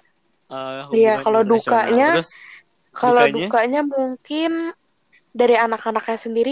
[0.51, 2.27] eh, Iya, kalau dukanya, Terus
[2.99, 3.35] kalau Dukanya?
[3.35, 4.49] dukanya mungkin
[5.39, 6.51] dari anak-anaknya sendiri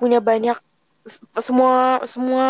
[0.00, 0.56] punya banyak
[1.48, 2.44] semua semua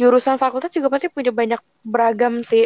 [0.00, 1.60] jurusan fakultas juga pasti punya banyak
[1.92, 2.62] beragam sih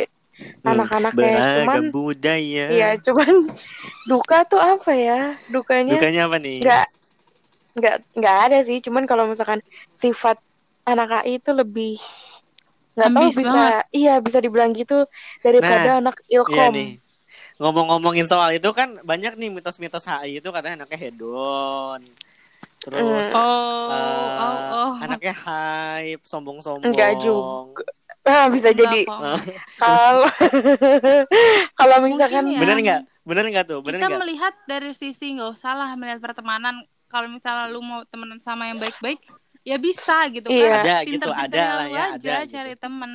[0.67, 2.67] anak-anaknya beragam cuman budaya.
[2.73, 3.33] Iya, cuman
[4.11, 5.19] duka tuh apa ya?
[5.51, 6.57] Dukanya Dukanya apa nih?
[6.63, 6.85] nggak
[7.79, 8.79] nggak nggak ada sih.
[8.85, 9.61] Cuman kalau misalkan
[9.95, 10.37] sifat
[10.89, 12.01] anak AI itu lebih
[12.99, 13.73] nggak tahu bisa banget.
[13.95, 15.07] iya bisa dibilang gitu
[15.45, 16.75] daripada anak Iya Ilkom.
[16.75, 16.89] nih.
[17.59, 22.01] Ngomong-ngomongin soal itu kan banyak nih mitos-mitos HI itu katanya anaknya hedon.
[22.83, 23.39] Terus Hmm.
[23.39, 24.93] Oh, eh, oh, oh.
[25.05, 26.87] anaknya hype, sombong-sombong.
[26.91, 27.83] Enggak juga.
[28.29, 29.21] Ah, bisa Enggak jadi kok.
[29.75, 30.17] kalau
[31.79, 32.61] kalau misalkan Mungkin ya.
[32.61, 33.01] Bener nggak?
[33.25, 33.79] Bener nggak tuh?
[33.81, 34.21] Bener kita nggak?
[34.21, 36.75] melihat dari sisi nggak usah lah melihat pertemanan
[37.09, 39.21] kalau misalnya lu mau temenan sama yang baik-baik
[39.65, 40.69] ya bisa gitu Iya.
[40.69, 42.53] kan Ada gitu, Pinter-pinter ada lah lu ya, aja ada gitu.
[42.53, 43.13] cari temen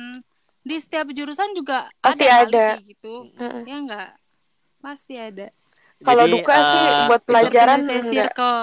[0.60, 2.66] di setiap jurusan juga Pasti ada, ada.
[2.74, 3.62] kayak gitu Mm-mm.
[3.64, 4.10] ya enggak
[4.80, 5.48] pasti ada
[6.00, 8.12] kalau duka sih eh, buat pelajaran Circle enggak.
[8.34, 8.60] circle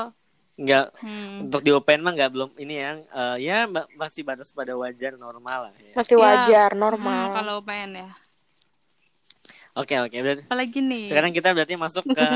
[0.59, 1.47] nggak hmm.
[1.47, 5.15] untuk di open mah nggak belum ini yang eh, ya ma- masih batas pada wajar
[5.15, 5.93] normal lah ya.
[5.95, 7.23] masih Ya, wajar Hmm, normal.
[7.33, 8.09] kalau pengen ya
[9.71, 12.27] Oke oke berarti apalagi nih sekarang kita berarti masuk ke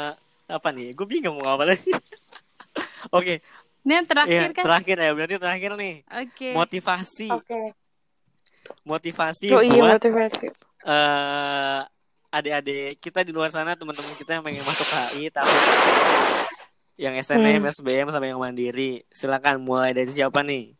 [0.56, 0.94] apa nih?
[0.94, 1.90] Gue bingung mau apa lagi.
[3.16, 3.42] Oke,
[3.84, 7.60] ini yang terakhir ya, kan terakhir ya berarti terakhir nih oke motivasi Oke.
[8.84, 10.46] motivasi Oh iya buat motivasi.
[10.88, 11.80] eh
[12.34, 15.52] adik-adik kita di luar sana teman-teman kita yang pengen masuk HI tapi
[16.96, 17.70] yang SNM, Hmm.
[17.70, 20.74] SBM sama yang mandiri silakan mulai dari siapa nih?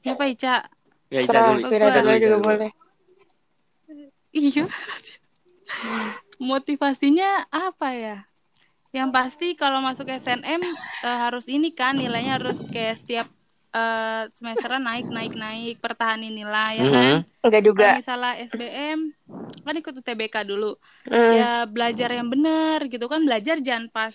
[0.00, 0.64] siapa Ica
[1.08, 1.68] Ya Ica dulu.
[1.68, 2.46] Ica dulu Ica juga dulu.
[2.46, 2.70] boleh.
[4.30, 4.64] Iya.
[6.38, 8.16] Motivasinya apa ya?
[8.90, 10.62] Yang pasti kalau masuk SNM
[11.04, 13.26] eh, harus ini kan nilainya harus kayak setiap
[13.70, 17.04] eh, semesteran naik naik naik pertahanin nilai ya kan.
[17.04, 17.18] Mhm.
[17.44, 17.84] Enggak juga.
[17.84, 18.98] Kalau misalnya SBM
[19.60, 20.74] kan ikut UTBK dulu.
[21.06, 21.32] Hmm.
[21.34, 24.14] Ya belajar yang benar gitu kan belajar jangan pas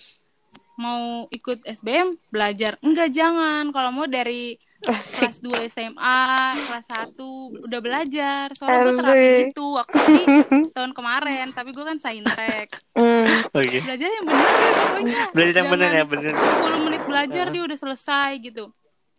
[0.76, 2.76] mau ikut SBM belajar.
[2.80, 3.70] Enggak jangan.
[3.70, 5.18] Kalau mau dari Asik.
[5.18, 6.28] kelas 2 SMA,
[6.62, 7.18] kelas 1
[7.58, 8.46] udah belajar.
[8.54, 9.02] Soalnya gue Asik.
[9.02, 10.24] terapin itu waktu di
[10.70, 12.68] tahun kemarin, tapi gue kan saintek.
[12.94, 13.50] Hmm.
[13.50, 13.82] Oke.
[13.82, 15.22] Belajar yang bener deh pokoknya.
[15.32, 16.34] Belajar yang Jangan ya, bener.
[16.36, 18.64] 10 menit belajar dia udah selesai gitu.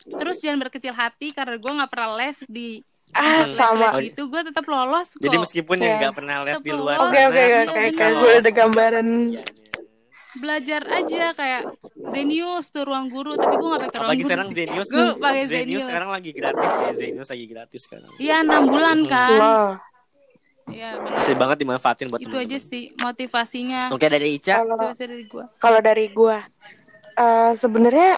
[0.07, 2.79] Terus jangan berkecil hati karena gue nggak pernah les di
[3.11, 3.97] Ah, les sama.
[3.97, 5.23] les itu gue tetap lolos kok.
[5.25, 6.01] Jadi meskipun yang Iya.
[6.05, 6.97] nggak pernah les di Tetep luar.
[7.01, 8.13] Oke oke oke tetap.
[8.13, 9.07] Gue ada gambaran.
[10.37, 11.63] Belajar aja kayak
[12.07, 14.29] Zenius tuh ruang guru, tapi gue nggak pakai ruang Apalagi guru.
[14.29, 14.49] sekarang.
[14.51, 15.85] Zenius Gue pakai Zenius Zenius.
[15.85, 19.31] sekarang lagi gratis ya Zenius lagi gratis sekarang Iya enam bulan kan.
[19.35, 19.71] Loh.
[20.67, 21.15] Iya benar.
[21.17, 23.83] bisa banget dimanfaatin buat Itu aja teman-teman sih motivasinya.
[23.89, 25.45] oke dari Ica Kalau Itu aja dari gue.
[25.57, 26.39] kalau dari gua
[27.15, 28.11] eh, sebenarnya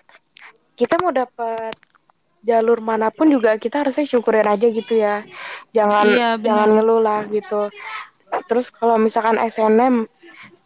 [0.74, 1.76] kita mau dapat
[2.40, 5.26] jalur mana pun juga kita harusnya syukurin aja gitu ya
[5.70, 7.68] jangan Iya, jangan ngeluh lah gitu
[8.44, 10.08] terus kalau misalkan SNM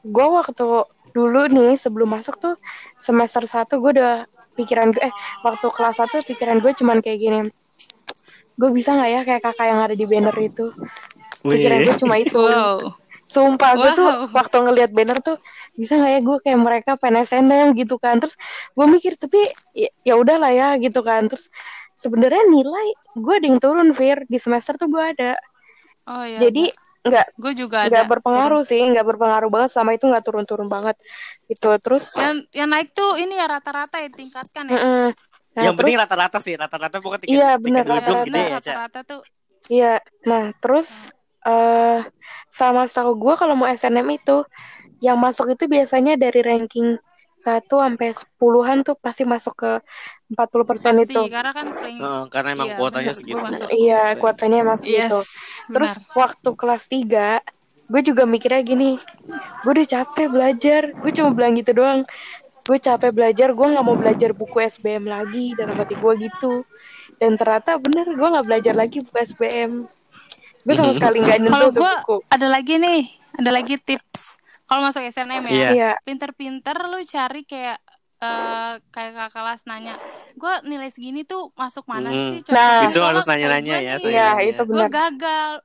[0.05, 2.55] gua waktu dulu nih sebelum masuk tuh
[2.97, 7.41] semester 1 gue udah pikiran gue eh waktu kelas 1 pikiran gue cuman kayak gini.
[8.57, 10.73] Gue bisa nggak ya kayak kakak yang ada di banner itu?
[11.45, 12.37] Pikiran gue cuma itu.
[12.37, 12.97] Wow.
[13.25, 14.37] Sumpah gue tuh Wow.
[14.37, 15.37] waktu ngelihat banner tuh
[15.73, 18.21] bisa nggak ya gue kayak mereka pengen SNM gitu kan?
[18.21, 18.37] Terus
[18.77, 19.41] gue mikir tapi
[19.73, 21.33] ya, ya udahlah ya gitu kan.
[21.33, 21.49] Terus
[21.97, 24.29] sebenarnya nilai gue ada yang turun Fir.
[24.29, 25.33] Di semester tuh gue ada.
[26.03, 26.43] Oh iya.
[26.43, 27.91] jadi nggak gue juga ada.
[27.91, 30.95] nggak berpengaruh sih nggak berpengaruh banget sama itu nggak turun-turun banget
[31.47, 34.79] gitu terus Yang yang naik tuh ini ya rata-rata ya tingkatkan ya.
[34.79, 35.07] mm-mm.
[35.53, 38.25] Nah, yang penting terus- rata-rata sih rata-rata bukan tiket Iya, bener, rata-rata.
[38.25, 39.21] gede ya rata-rata tuh
[39.63, 41.11] Iya, nah terus
[41.43, 42.01] eh
[42.49, 44.47] sama setahu gue kalau mau SNM itu
[44.99, 46.95] yang masuk itu biasanya dari ranking
[47.43, 49.73] 1 sampai 10-an tuh pasti masuk ke
[50.31, 51.21] 40% pasti itu.
[51.27, 53.69] karena kan paling Heeh, karena emang Iya, kuotanya bener, segitu masuk.
[53.69, 54.21] Iya, Persen.
[54.23, 54.97] kuotanya masuk yes.
[55.03, 55.21] gitu.
[55.69, 57.27] Terus waktu kelas 3
[57.93, 58.97] gue juga mikirnya gini,
[59.61, 62.01] gue udah capek belajar, gue cuma bilang gitu doang.
[62.63, 66.63] Gue capek belajar, gue nggak mau belajar buku SBM lagi dalam hati gue gitu.
[67.19, 69.73] Dan ternyata bener, gue nggak belajar lagi buku SBM.
[70.63, 72.17] Gue sama sekali nggak Kalau nyentuh tuh gue buku.
[72.31, 73.01] ada lagi nih,
[73.37, 74.41] ada lagi tips.
[74.73, 75.69] Kalau masuk SNM ya, Iya.
[75.77, 77.77] Iya, pinter-pinter lu cari kayak
[78.25, 80.01] eh kayak kakak kelas nanya,
[80.33, 82.41] gue nilai segini tuh masuk mana Hmm.
[82.41, 82.41] sih?
[82.41, 82.81] Cocok Nah.
[82.89, 85.61] itu sekolah?" harus nanya-nanya ya Iya, itu gue gagal.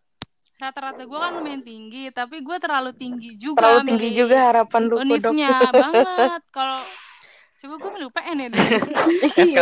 [0.58, 3.62] Rata-rata gue kan lumayan tinggi, tapi gue terlalu tinggi juga.
[3.64, 5.06] terlalu tinggi milih juga harapan lu kodok.
[5.08, 6.42] Unifnya banget.
[6.52, 6.80] Kalau
[7.62, 8.60] coba gue milih UPN ya deh.
[9.38, 9.62] FK Iya,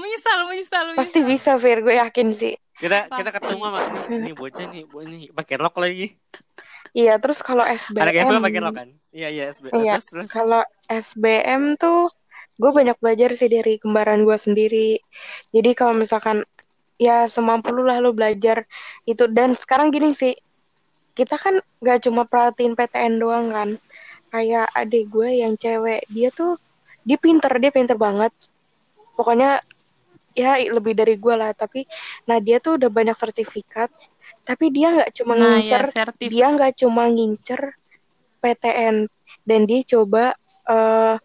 [0.00, 0.98] menyesal, menyesal, menyesal.
[0.98, 2.54] pasti bisa Fir, gue yakin sih.
[2.80, 3.36] kita kita Pasti.
[3.36, 6.06] ketemu sama nih, nih bocah nih bocah nih pakai rok lagi
[6.90, 8.02] Iya, terus kalau SBM.
[8.02, 12.10] anak FK pakai rok kan iya iya SB Iya, terus terus Kalau SBM tuh
[12.60, 15.00] gue banyak belajar sih dari kembaran gue sendiri.
[15.54, 16.44] Jadi kalau misalkan
[17.00, 18.68] ya semampu lu lah lu belajar
[19.08, 20.36] itu dan sekarang gini sih
[21.16, 23.70] kita kan gak cuma perhatiin PTN doang kan.
[24.30, 26.58] Kayak adik gue yang cewek dia tuh
[27.06, 28.30] dia pinter dia pinter banget.
[29.16, 29.58] Pokoknya
[30.34, 31.84] ya lebih dari gue lah tapi
[32.24, 33.90] nah dia tuh udah banyak sertifikat
[34.50, 36.26] tapi dia nggak cuma Nah, ngincer ya sertif.
[36.26, 37.60] dia nggak cuma ngincer
[38.36, 39.06] PTN
[39.44, 40.34] dan dia coba
[40.66, 41.16] eh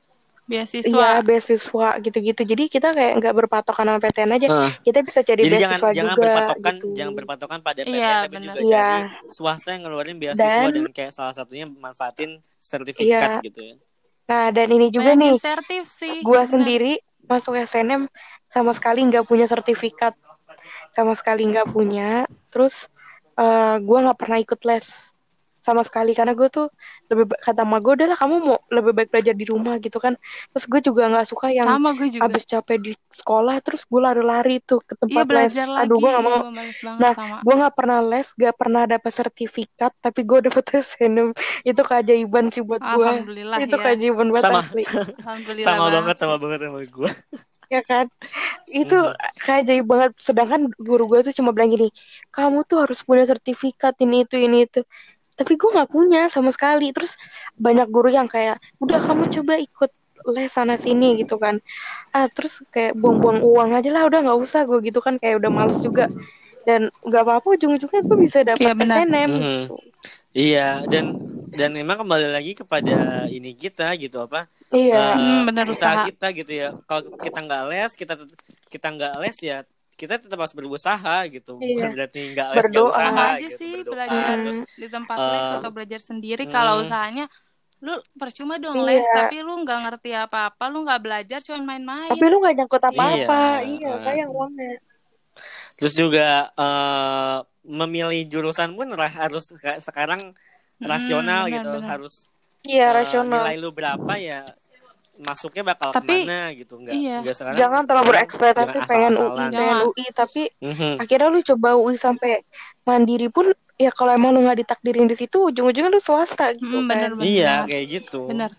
[0.45, 0.85] Beasiswa.
[0.85, 2.45] Iya beasiswa gitu-gitu.
[2.45, 4.45] Jadi kita kayak nggak berpatokan sama PTN aja.
[4.45, 4.71] Heeh.
[4.85, 6.87] Kita bisa cari Jadi jangan beasiswa jangan juga berpatokan gitu.
[6.93, 8.45] jangan berpatokan pada PTN Iya, tapi benar.
[8.45, 8.85] juga Iya.
[8.85, 9.01] cari
[9.33, 13.41] swasta yang ngeluarin beasiswa Dan- dan, kayak salah satunya manfaatin sertifikat Iya.
[13.41, 13.75] gitu ya.
[14.25, 16.15] Nah dan ini juga Banyak nih, sertif sih.
[16.21, 16.51] gua bener.
[16.53, 16.93] sendiri
[17.25, 18.05] masuk SNM
[18.45, 20.13] sama sekali nggak punya sertifikat,
[20.87, 22.29] sama sekali nggak punya.
[22.53, 22.93] Terus
[23.35, 25.11] eh gua nggak pernah ikut les
[25.57, 26.69] sama sekali karena gue tuh
[27.09, 30.13] lebih kata sama gue udahlah kamu mau lebih baik belajar di rumah gitu kan.
[30.53, 32.29] Terus gue juga nggak suka yang Sama gue juga.
[32.29, 35.25] abis capek di sekolah terus gue lari-lari tuh ke Iya tempat les.
[35.25, 35.81] belajar lagi.
[35.89, 36.37] Aduh gue nggak mau.
[36.37, 37.35] Gue males banget Nah, sama.
[37.41, 41.29] gue nggak pernah les, gak pernah dapat sertifikat, tapi gue dapet SNM.
[41.63, 43.01] Itu keajaiban sih buat gue.
[43.09, 43.81] Alhamdulillah Itu ya.
[43.81, 44.83] keajaiban banget Sama asli.
[44.85, 45.95] Alhamdulillah sama banget.
[45.97, 47.11] banget sama banget sama gue.
[47.75, 48.05] Ya kan?
[48.71, 49.15] Itu Mhm.
[49.43, 50.11] keajaiban banget.
[50.15, 51.91] Sedangkan guru gue tuh cuma bilang gini,
[52.31, 54.87] kamu tuh harus punya sertifikat ini itu ini itu.
[55.35, 56.95] Tapi gue nggak punya sama sekali.
[56.95, 57.19] Terus
[57.59, 59.91] banyak guru yang kayak, udah kamu coba ikut
[60.31, 61.59] les sana sini gitu kan.
[62.15, 65.51] Ah terus kayak buang-buang uang aja lah, udah nggak usah gue gitu kan kayak udah
[65.51, 66.07] males juga.
[66.65, 68.95] Dan nggak apa-apa ujung-ujungnya gue bisa dapat Iya, benar.
[69.05, 69.37] SNM Mhm.
[69.43, 69.75] gitu.
[70.35, 71.15] Iya dan
[71.55, 72.91] dan memang kembali lagi kepada
[73.31, 75.15] ini kita gitu apa Iya.
[75.15, 76.03] eh, Hmm, benar, usaha usaha.
[76.03, 76.69] kita gitu ya.
[76.83, 78.13] Kalau kita nggak les kita
[78.67, 79.57] kita nggak les ya
[79.95, 81.55] kita tetap harus berusaha gitu.
[81.57, 81.87] Iya.
[81.87, 82.91] Bukan berarti nggak les nggak Berdoa.
[82.91, 83.55] usaha Sama aja gitu.
[83.55, 86.43] sih Berdoa, belajar terus di tempat eh, les atau belajar sendiri.
[86.45, 86.83] Kalau mm.
[86.83, 87.25] usahanya
[87.79, 88.87] lu percuma dong Iya.
[88.91, 92.11] les tapi lu nggak ngerti apa-apa, lu nggak belajar cuma main-main.
[92.11, 93.39] Tapi lu gak nyangkut apa-apa.
[93.63, 93.71] Iya.
[93.71, 94.79] Iya, sayang banget.
[95.75, 99.49] Terus juga eh, memilih jurusan pun harus
[99.81, 100.31] sekarang
[100.75, 101.77] Mm, rasional benar, gitu.
[101.79, 101.87] benar.
[101.87, 102.13] Harus
[102.67, 103.31] Iya, eh, rasional.
[103.47, 104.43] nilai lu berapa ya
[105.15, 107.17] masuknya bakal Tapi, ke mana gitu enggak iya.
[107.23, 109.75] enggak sekarang Jangan terlalu berekspektasi pengen UI, pengen.
[109.87, 110.93] UI, tapi Mhm.
[110.99, 112.43] akhirnya lu coba UI sampai
[112.83, 116.87] mandiri pun ya kalau emang lu nggak ditakdirin di situ ujung-ujungnya lu swasta gitu Mm,
[116.91, 117.11] bener, kan.
[117.15, 117.23] bener.
[117.31, 118.21] Iya kayak gitu.
[118.27, 118.51] Bener.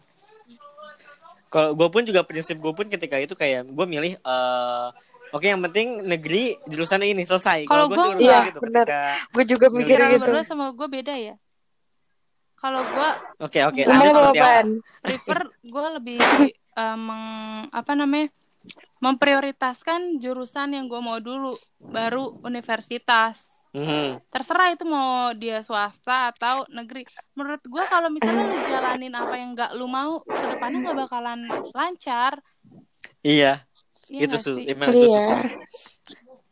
[1.53, 4.88] Kalau gue pun juga prinsip gue pun ketika itu kayak gue milih eh
[5.28, 7.64] oke yang penting negeri jurusan ini selesai.
[7.64, 8.84] Kalau gue sih gua urusan Iya, gitu benar.
[8.84, 10.22] ketika Gue juga mikir gitu.
[10.22, 11.34] berdua sama gue beda ya.
[12.54, 13.08] Kalau gue
[13.38, 14.62] oke oke Anda seperti apa?
[15.00, 16.18] prefer gue lebih
[16.72, 18.28] eh, meng- apa namanya
[18.98, 24.24] memprioritaskan jurusan yang gue mau dulu baru universitas Mhm.
[24.26, 29.52] terserah itu mau dia swasta atau negeri menurut gue kalau misalnya lu jalanin apa yang
[29.52, 32.40] nggak lu mau ke depannya nggak bakalan lancar
[33.20, 33.68] Iya
[34.09, 34.64] Iya itu su sih?
[34.69, 35.11] emang itu Iya.
[35.12, 35.40] susah.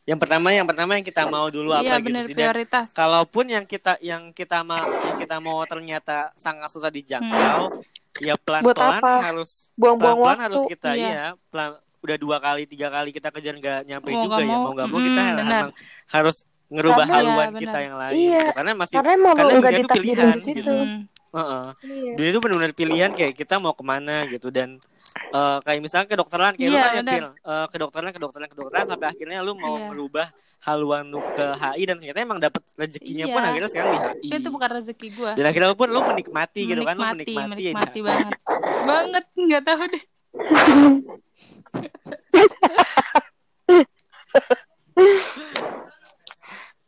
[0.05, 2.87] Yang pertama yang pertama yang kita mau dulu apa iya gitu bener sih dan prioritas
[2.91, 7.73] kalaupun yang kita yang kita mau yang kita mau ternyata sangat susah dijangkau
[8.19, 9.13] ya pelan Buat pelan apa?
[9.25, 10.45] harus Buang-buang pelan pelan waktu.
[10.45, 11.01] harus kita Iya.
[11.01, 14.53] iya pelan udah dua kali tiga kali kita kejar nggak nyampe Mau juga nggak ya
[14.53, 15.57] mau, mau nggak mau kita mm-mm, benar.
[15.57, 15.71] emang
[16.07, 16.37] harus
[16.67, 18.53] ngerubah Karena- haluan Iya, kita yang lain Iya, gitu.
[18.53, 20.53] karena masih Karena emang karena dunia itu pilihan di situ.
[20.55, 20.73] gitu.
[20.75, 20.99] Mm.
[21.35, 21.65] Heeh.
[21.83, 22.11] Iya.
[22.13, 24.77] Dunia itu benar-benar pilihan kayak kita mau ke mana gitu dan
[25.15, 29.39] eh, kayak misalnya kedokteran kayak lu Iya, kan ya eh, kedokteran kedokteran kedokteran sampai akhirnya
[29.39, 29.87] lu mau Iya.
[29.89, 30.27] merubah
[30.61, 33.47] haluan lu ke HI dan ternyata emang dapat rezekinya pun Iya.
[33.49, 34.29] akhirnya sekarang di HI.
[34.35, 37.71] itu bukan rezeki gue Dan akhirnya pun lu menikmati gitu kan, lu menikmati menikmati, ya
[37.73, 38.37] menikmati banget
[38.85, 40.03] banget nggak tahu deh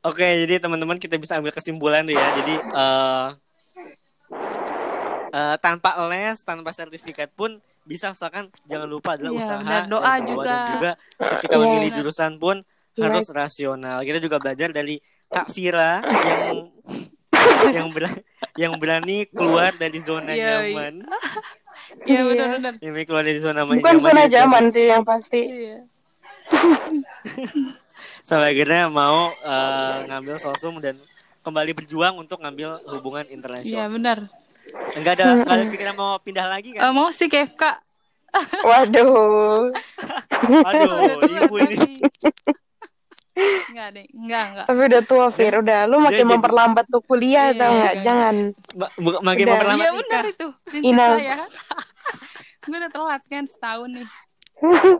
[0.02, 2.26] Oke, jadi teman-teman kita bisa ambil kesimpulan tuh ya.
[2.40, 3.28] Jadi eh
[5.30, 10.04] eh, tanpa les, tanpa sertifikat pun bisa misalkan jangan lupa adalah Iya, usaha dan Doa
[10.06, 10.56] dan juga.
[10.70, 10.92] juga
[11.34, 11.62] ketika Iya.
[11.64, 12.56] memilih jurusan pun
[12.94, 13.02] Iya.
[13.08, 13.98] harus rasional.
[14.02, 16.42] Kita juga belajar dari Kak Vira yang
[17.70, 18.22] yang ber-
[18.56, 20.94] yang berani keluar dari zona Iya, nyaman.
[22.04, 22.22] iya Iya.
[22.24, 24.04] benar-benar Yang berani keluar dari zona Bukan nyaman.
[24.04, 25.42] zona dia- zaman sih yang pasti.
[25.42, 25.78] iya
[28.24, 30.96] sampai akhirnya mau eh, ngambil sosum dan
[31.42, 33.88] kembali berjuang untuk ngambil hubungan iya internasional.
[33.90, 34.18] benar
[34.94, 36.90] Enggak ada enggak ada pikiran mau pindah lagi kan?
[36.90, 37.64] mau sih ke FK
[38.68, 39.72] Waduh.
[40.62, 41.94] Aduh, Udah tua ibu ini.
[43.68, 44.66] Enggak deh, enggak, enggak.
[44.66, 45.54] Tapi udah tua, Fir.
[45.56, 47.94] Udah, lu makin jadi- memperlambat tuh kuliah, Iya, tau nggak?
[47.94, 48.04] iya.
[48.04, 48.36] Jangan.
[48.74, 49.54] Ma- bu- makin Udah.
[49.54, 50.48] memperlambat Iya benar itu.
[50.84, 51.18] Enough.
[51.18, 51.38] saya.
[52.64, 54.08] Gue udah telat kan setahun nih.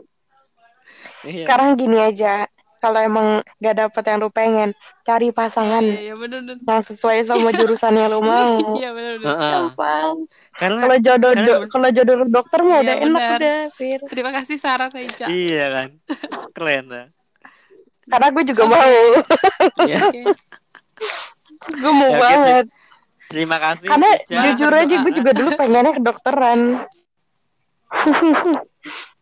[1.20, 1.44] Iya.
[1.44, 2.46] Sekarang gini aja.
[2.78, 3.26] Kalau emang
[3.56, 4.70] gak dapet yang lu pengen,
[5.02, 6.62] cari pasangan Iya, iya benar benar.
[6.62, 8.54] yang sesuai sama jurusan yang lu mau.
[8.78, 8.90] Iya.
[9.18, 10.30] Gampang.
[10.54, 13.36] Karena Kalau jodoh karena kalau jodoh lu dokter mah Iya, udah enak benar.
[13.36, 13.98] udah, Fir.
[14.04, 15.26] Terima kasih Sarah Teja.
[15.26, 15.88] iya kan.
[16.50, 17.06] Keren lah.
[18.06, 18.98] Karena gue juga mau.
[19.82, 20.00] Iya.
[21.74, 22.64] Gue mau Ya, banget.
[23.28, 23.84] Terima kasih.
[23.86, 24.40] Karena Ica.
[24.46, 26.60] jujur aja gue juga dulu pengennya kedokteran.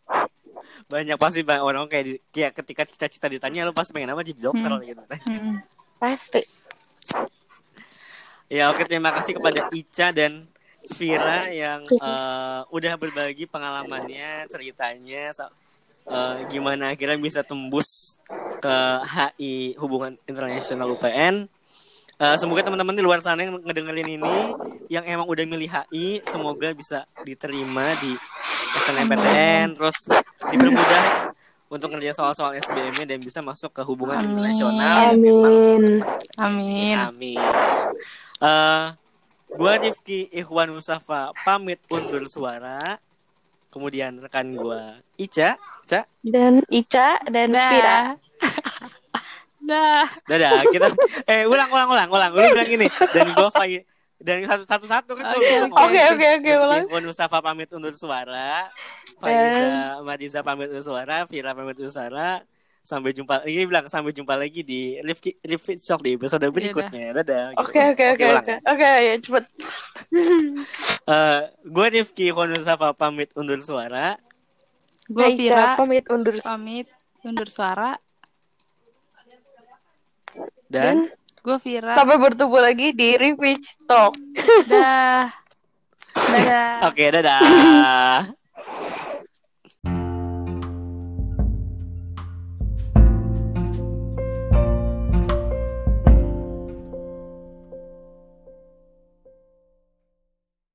[0.86, 4.38] banyak pasti banyak orang kayak, di, kayak ketika cita-cita ditanya lu pasti pengen apa jadi
[4.40, 4.82] dokter Hmm.
[4.82, 5.02] gitu.
[5.26, 5.56] Hmm.
[5.96, 6.42] Pasti.
[8.46, 10.46] Ya oke terima kasih kepada Ica dan
[10.86, 15.50] Vira yang eh, udah berbagi pengalamannya, ceritanya so-
[16.06, 18.14] eh, gimana akhirnya bisa tembus
[18.56, 21.50] ke HI Hubungan Internasional UPN.
[22.16, 24.36] Eh, semoga teman-teman di luar sana yang ngedengerin ini
[24.88, 28.16] yang emang udah milih HI semoga bisa diterima di
[28.72, 30.08] SNMPTN terus
[30.48, 31.28] dipermudah
[31.68, 34.32] untuk ngerjain soal-soal SBM-nya dan bisa masuk ke hubungan Amin.
[34.32, 35.84] internasional Amin.
[36.40, 36.96] Amin.
[36.96, 37.36] Amin.
[38.40, 38.86] Eh,
[39.52, 42.96] gua Rifki Ikhwan Musafa pamit undur suara.
[43.68, 48.16] Kemudian rekan gua Ica, Ica, Dan Ica dan Vira.
[49.66, 50.06] Dah.
[50.30, 50.38] Dah.
[50.38, 50.62] dadah.
[50.70, 50.86] Kita
[51.26, 52.30] eh ulang ulang ulang ulang.
[52.30, 53.82] Lu bilang gini dan gua Fai
[54.16, 55.52] dan satu satu satu kan gua Oke.
[55.76, 56.84] Oke oke oke ulang.
[57.04, 58.70] Musafa pamit undur suara.
[59.18, 62.40] Faiza Madiza pamit undur suara, Vira pamit undur suara.
[62.86, 63.42] Sampai jumpa.
[63.42, 67.18] Ini bilang sampai jumpa lagi di Rifki Rifki Shock di episode berikutnya.
[67.18, 67.58] Dadah.
[67.58, 68.46] Oke oke oke ulang.
[68.46, 68.54] oke.
[68.62, 69.44] Oke ya cepet.
[71.06, 74.18] Eh, gue Rifki Konusafa pamit undur suara.
[75.06, 76.34] Gue Vira pamit undur.
[76.42, 76.90] pamit
[77.22, 77.94] undur suara.
[80.82, 80.98] Dan
[81.46, 81.94] Gue Vira.
[81.94, 84.18] Sampai bertemu lagi di Revenge Talk.
[84.66, 85.30] Dah.
[86.10, 86.74] Dadah.
[86.90, 87.40] oke dadah.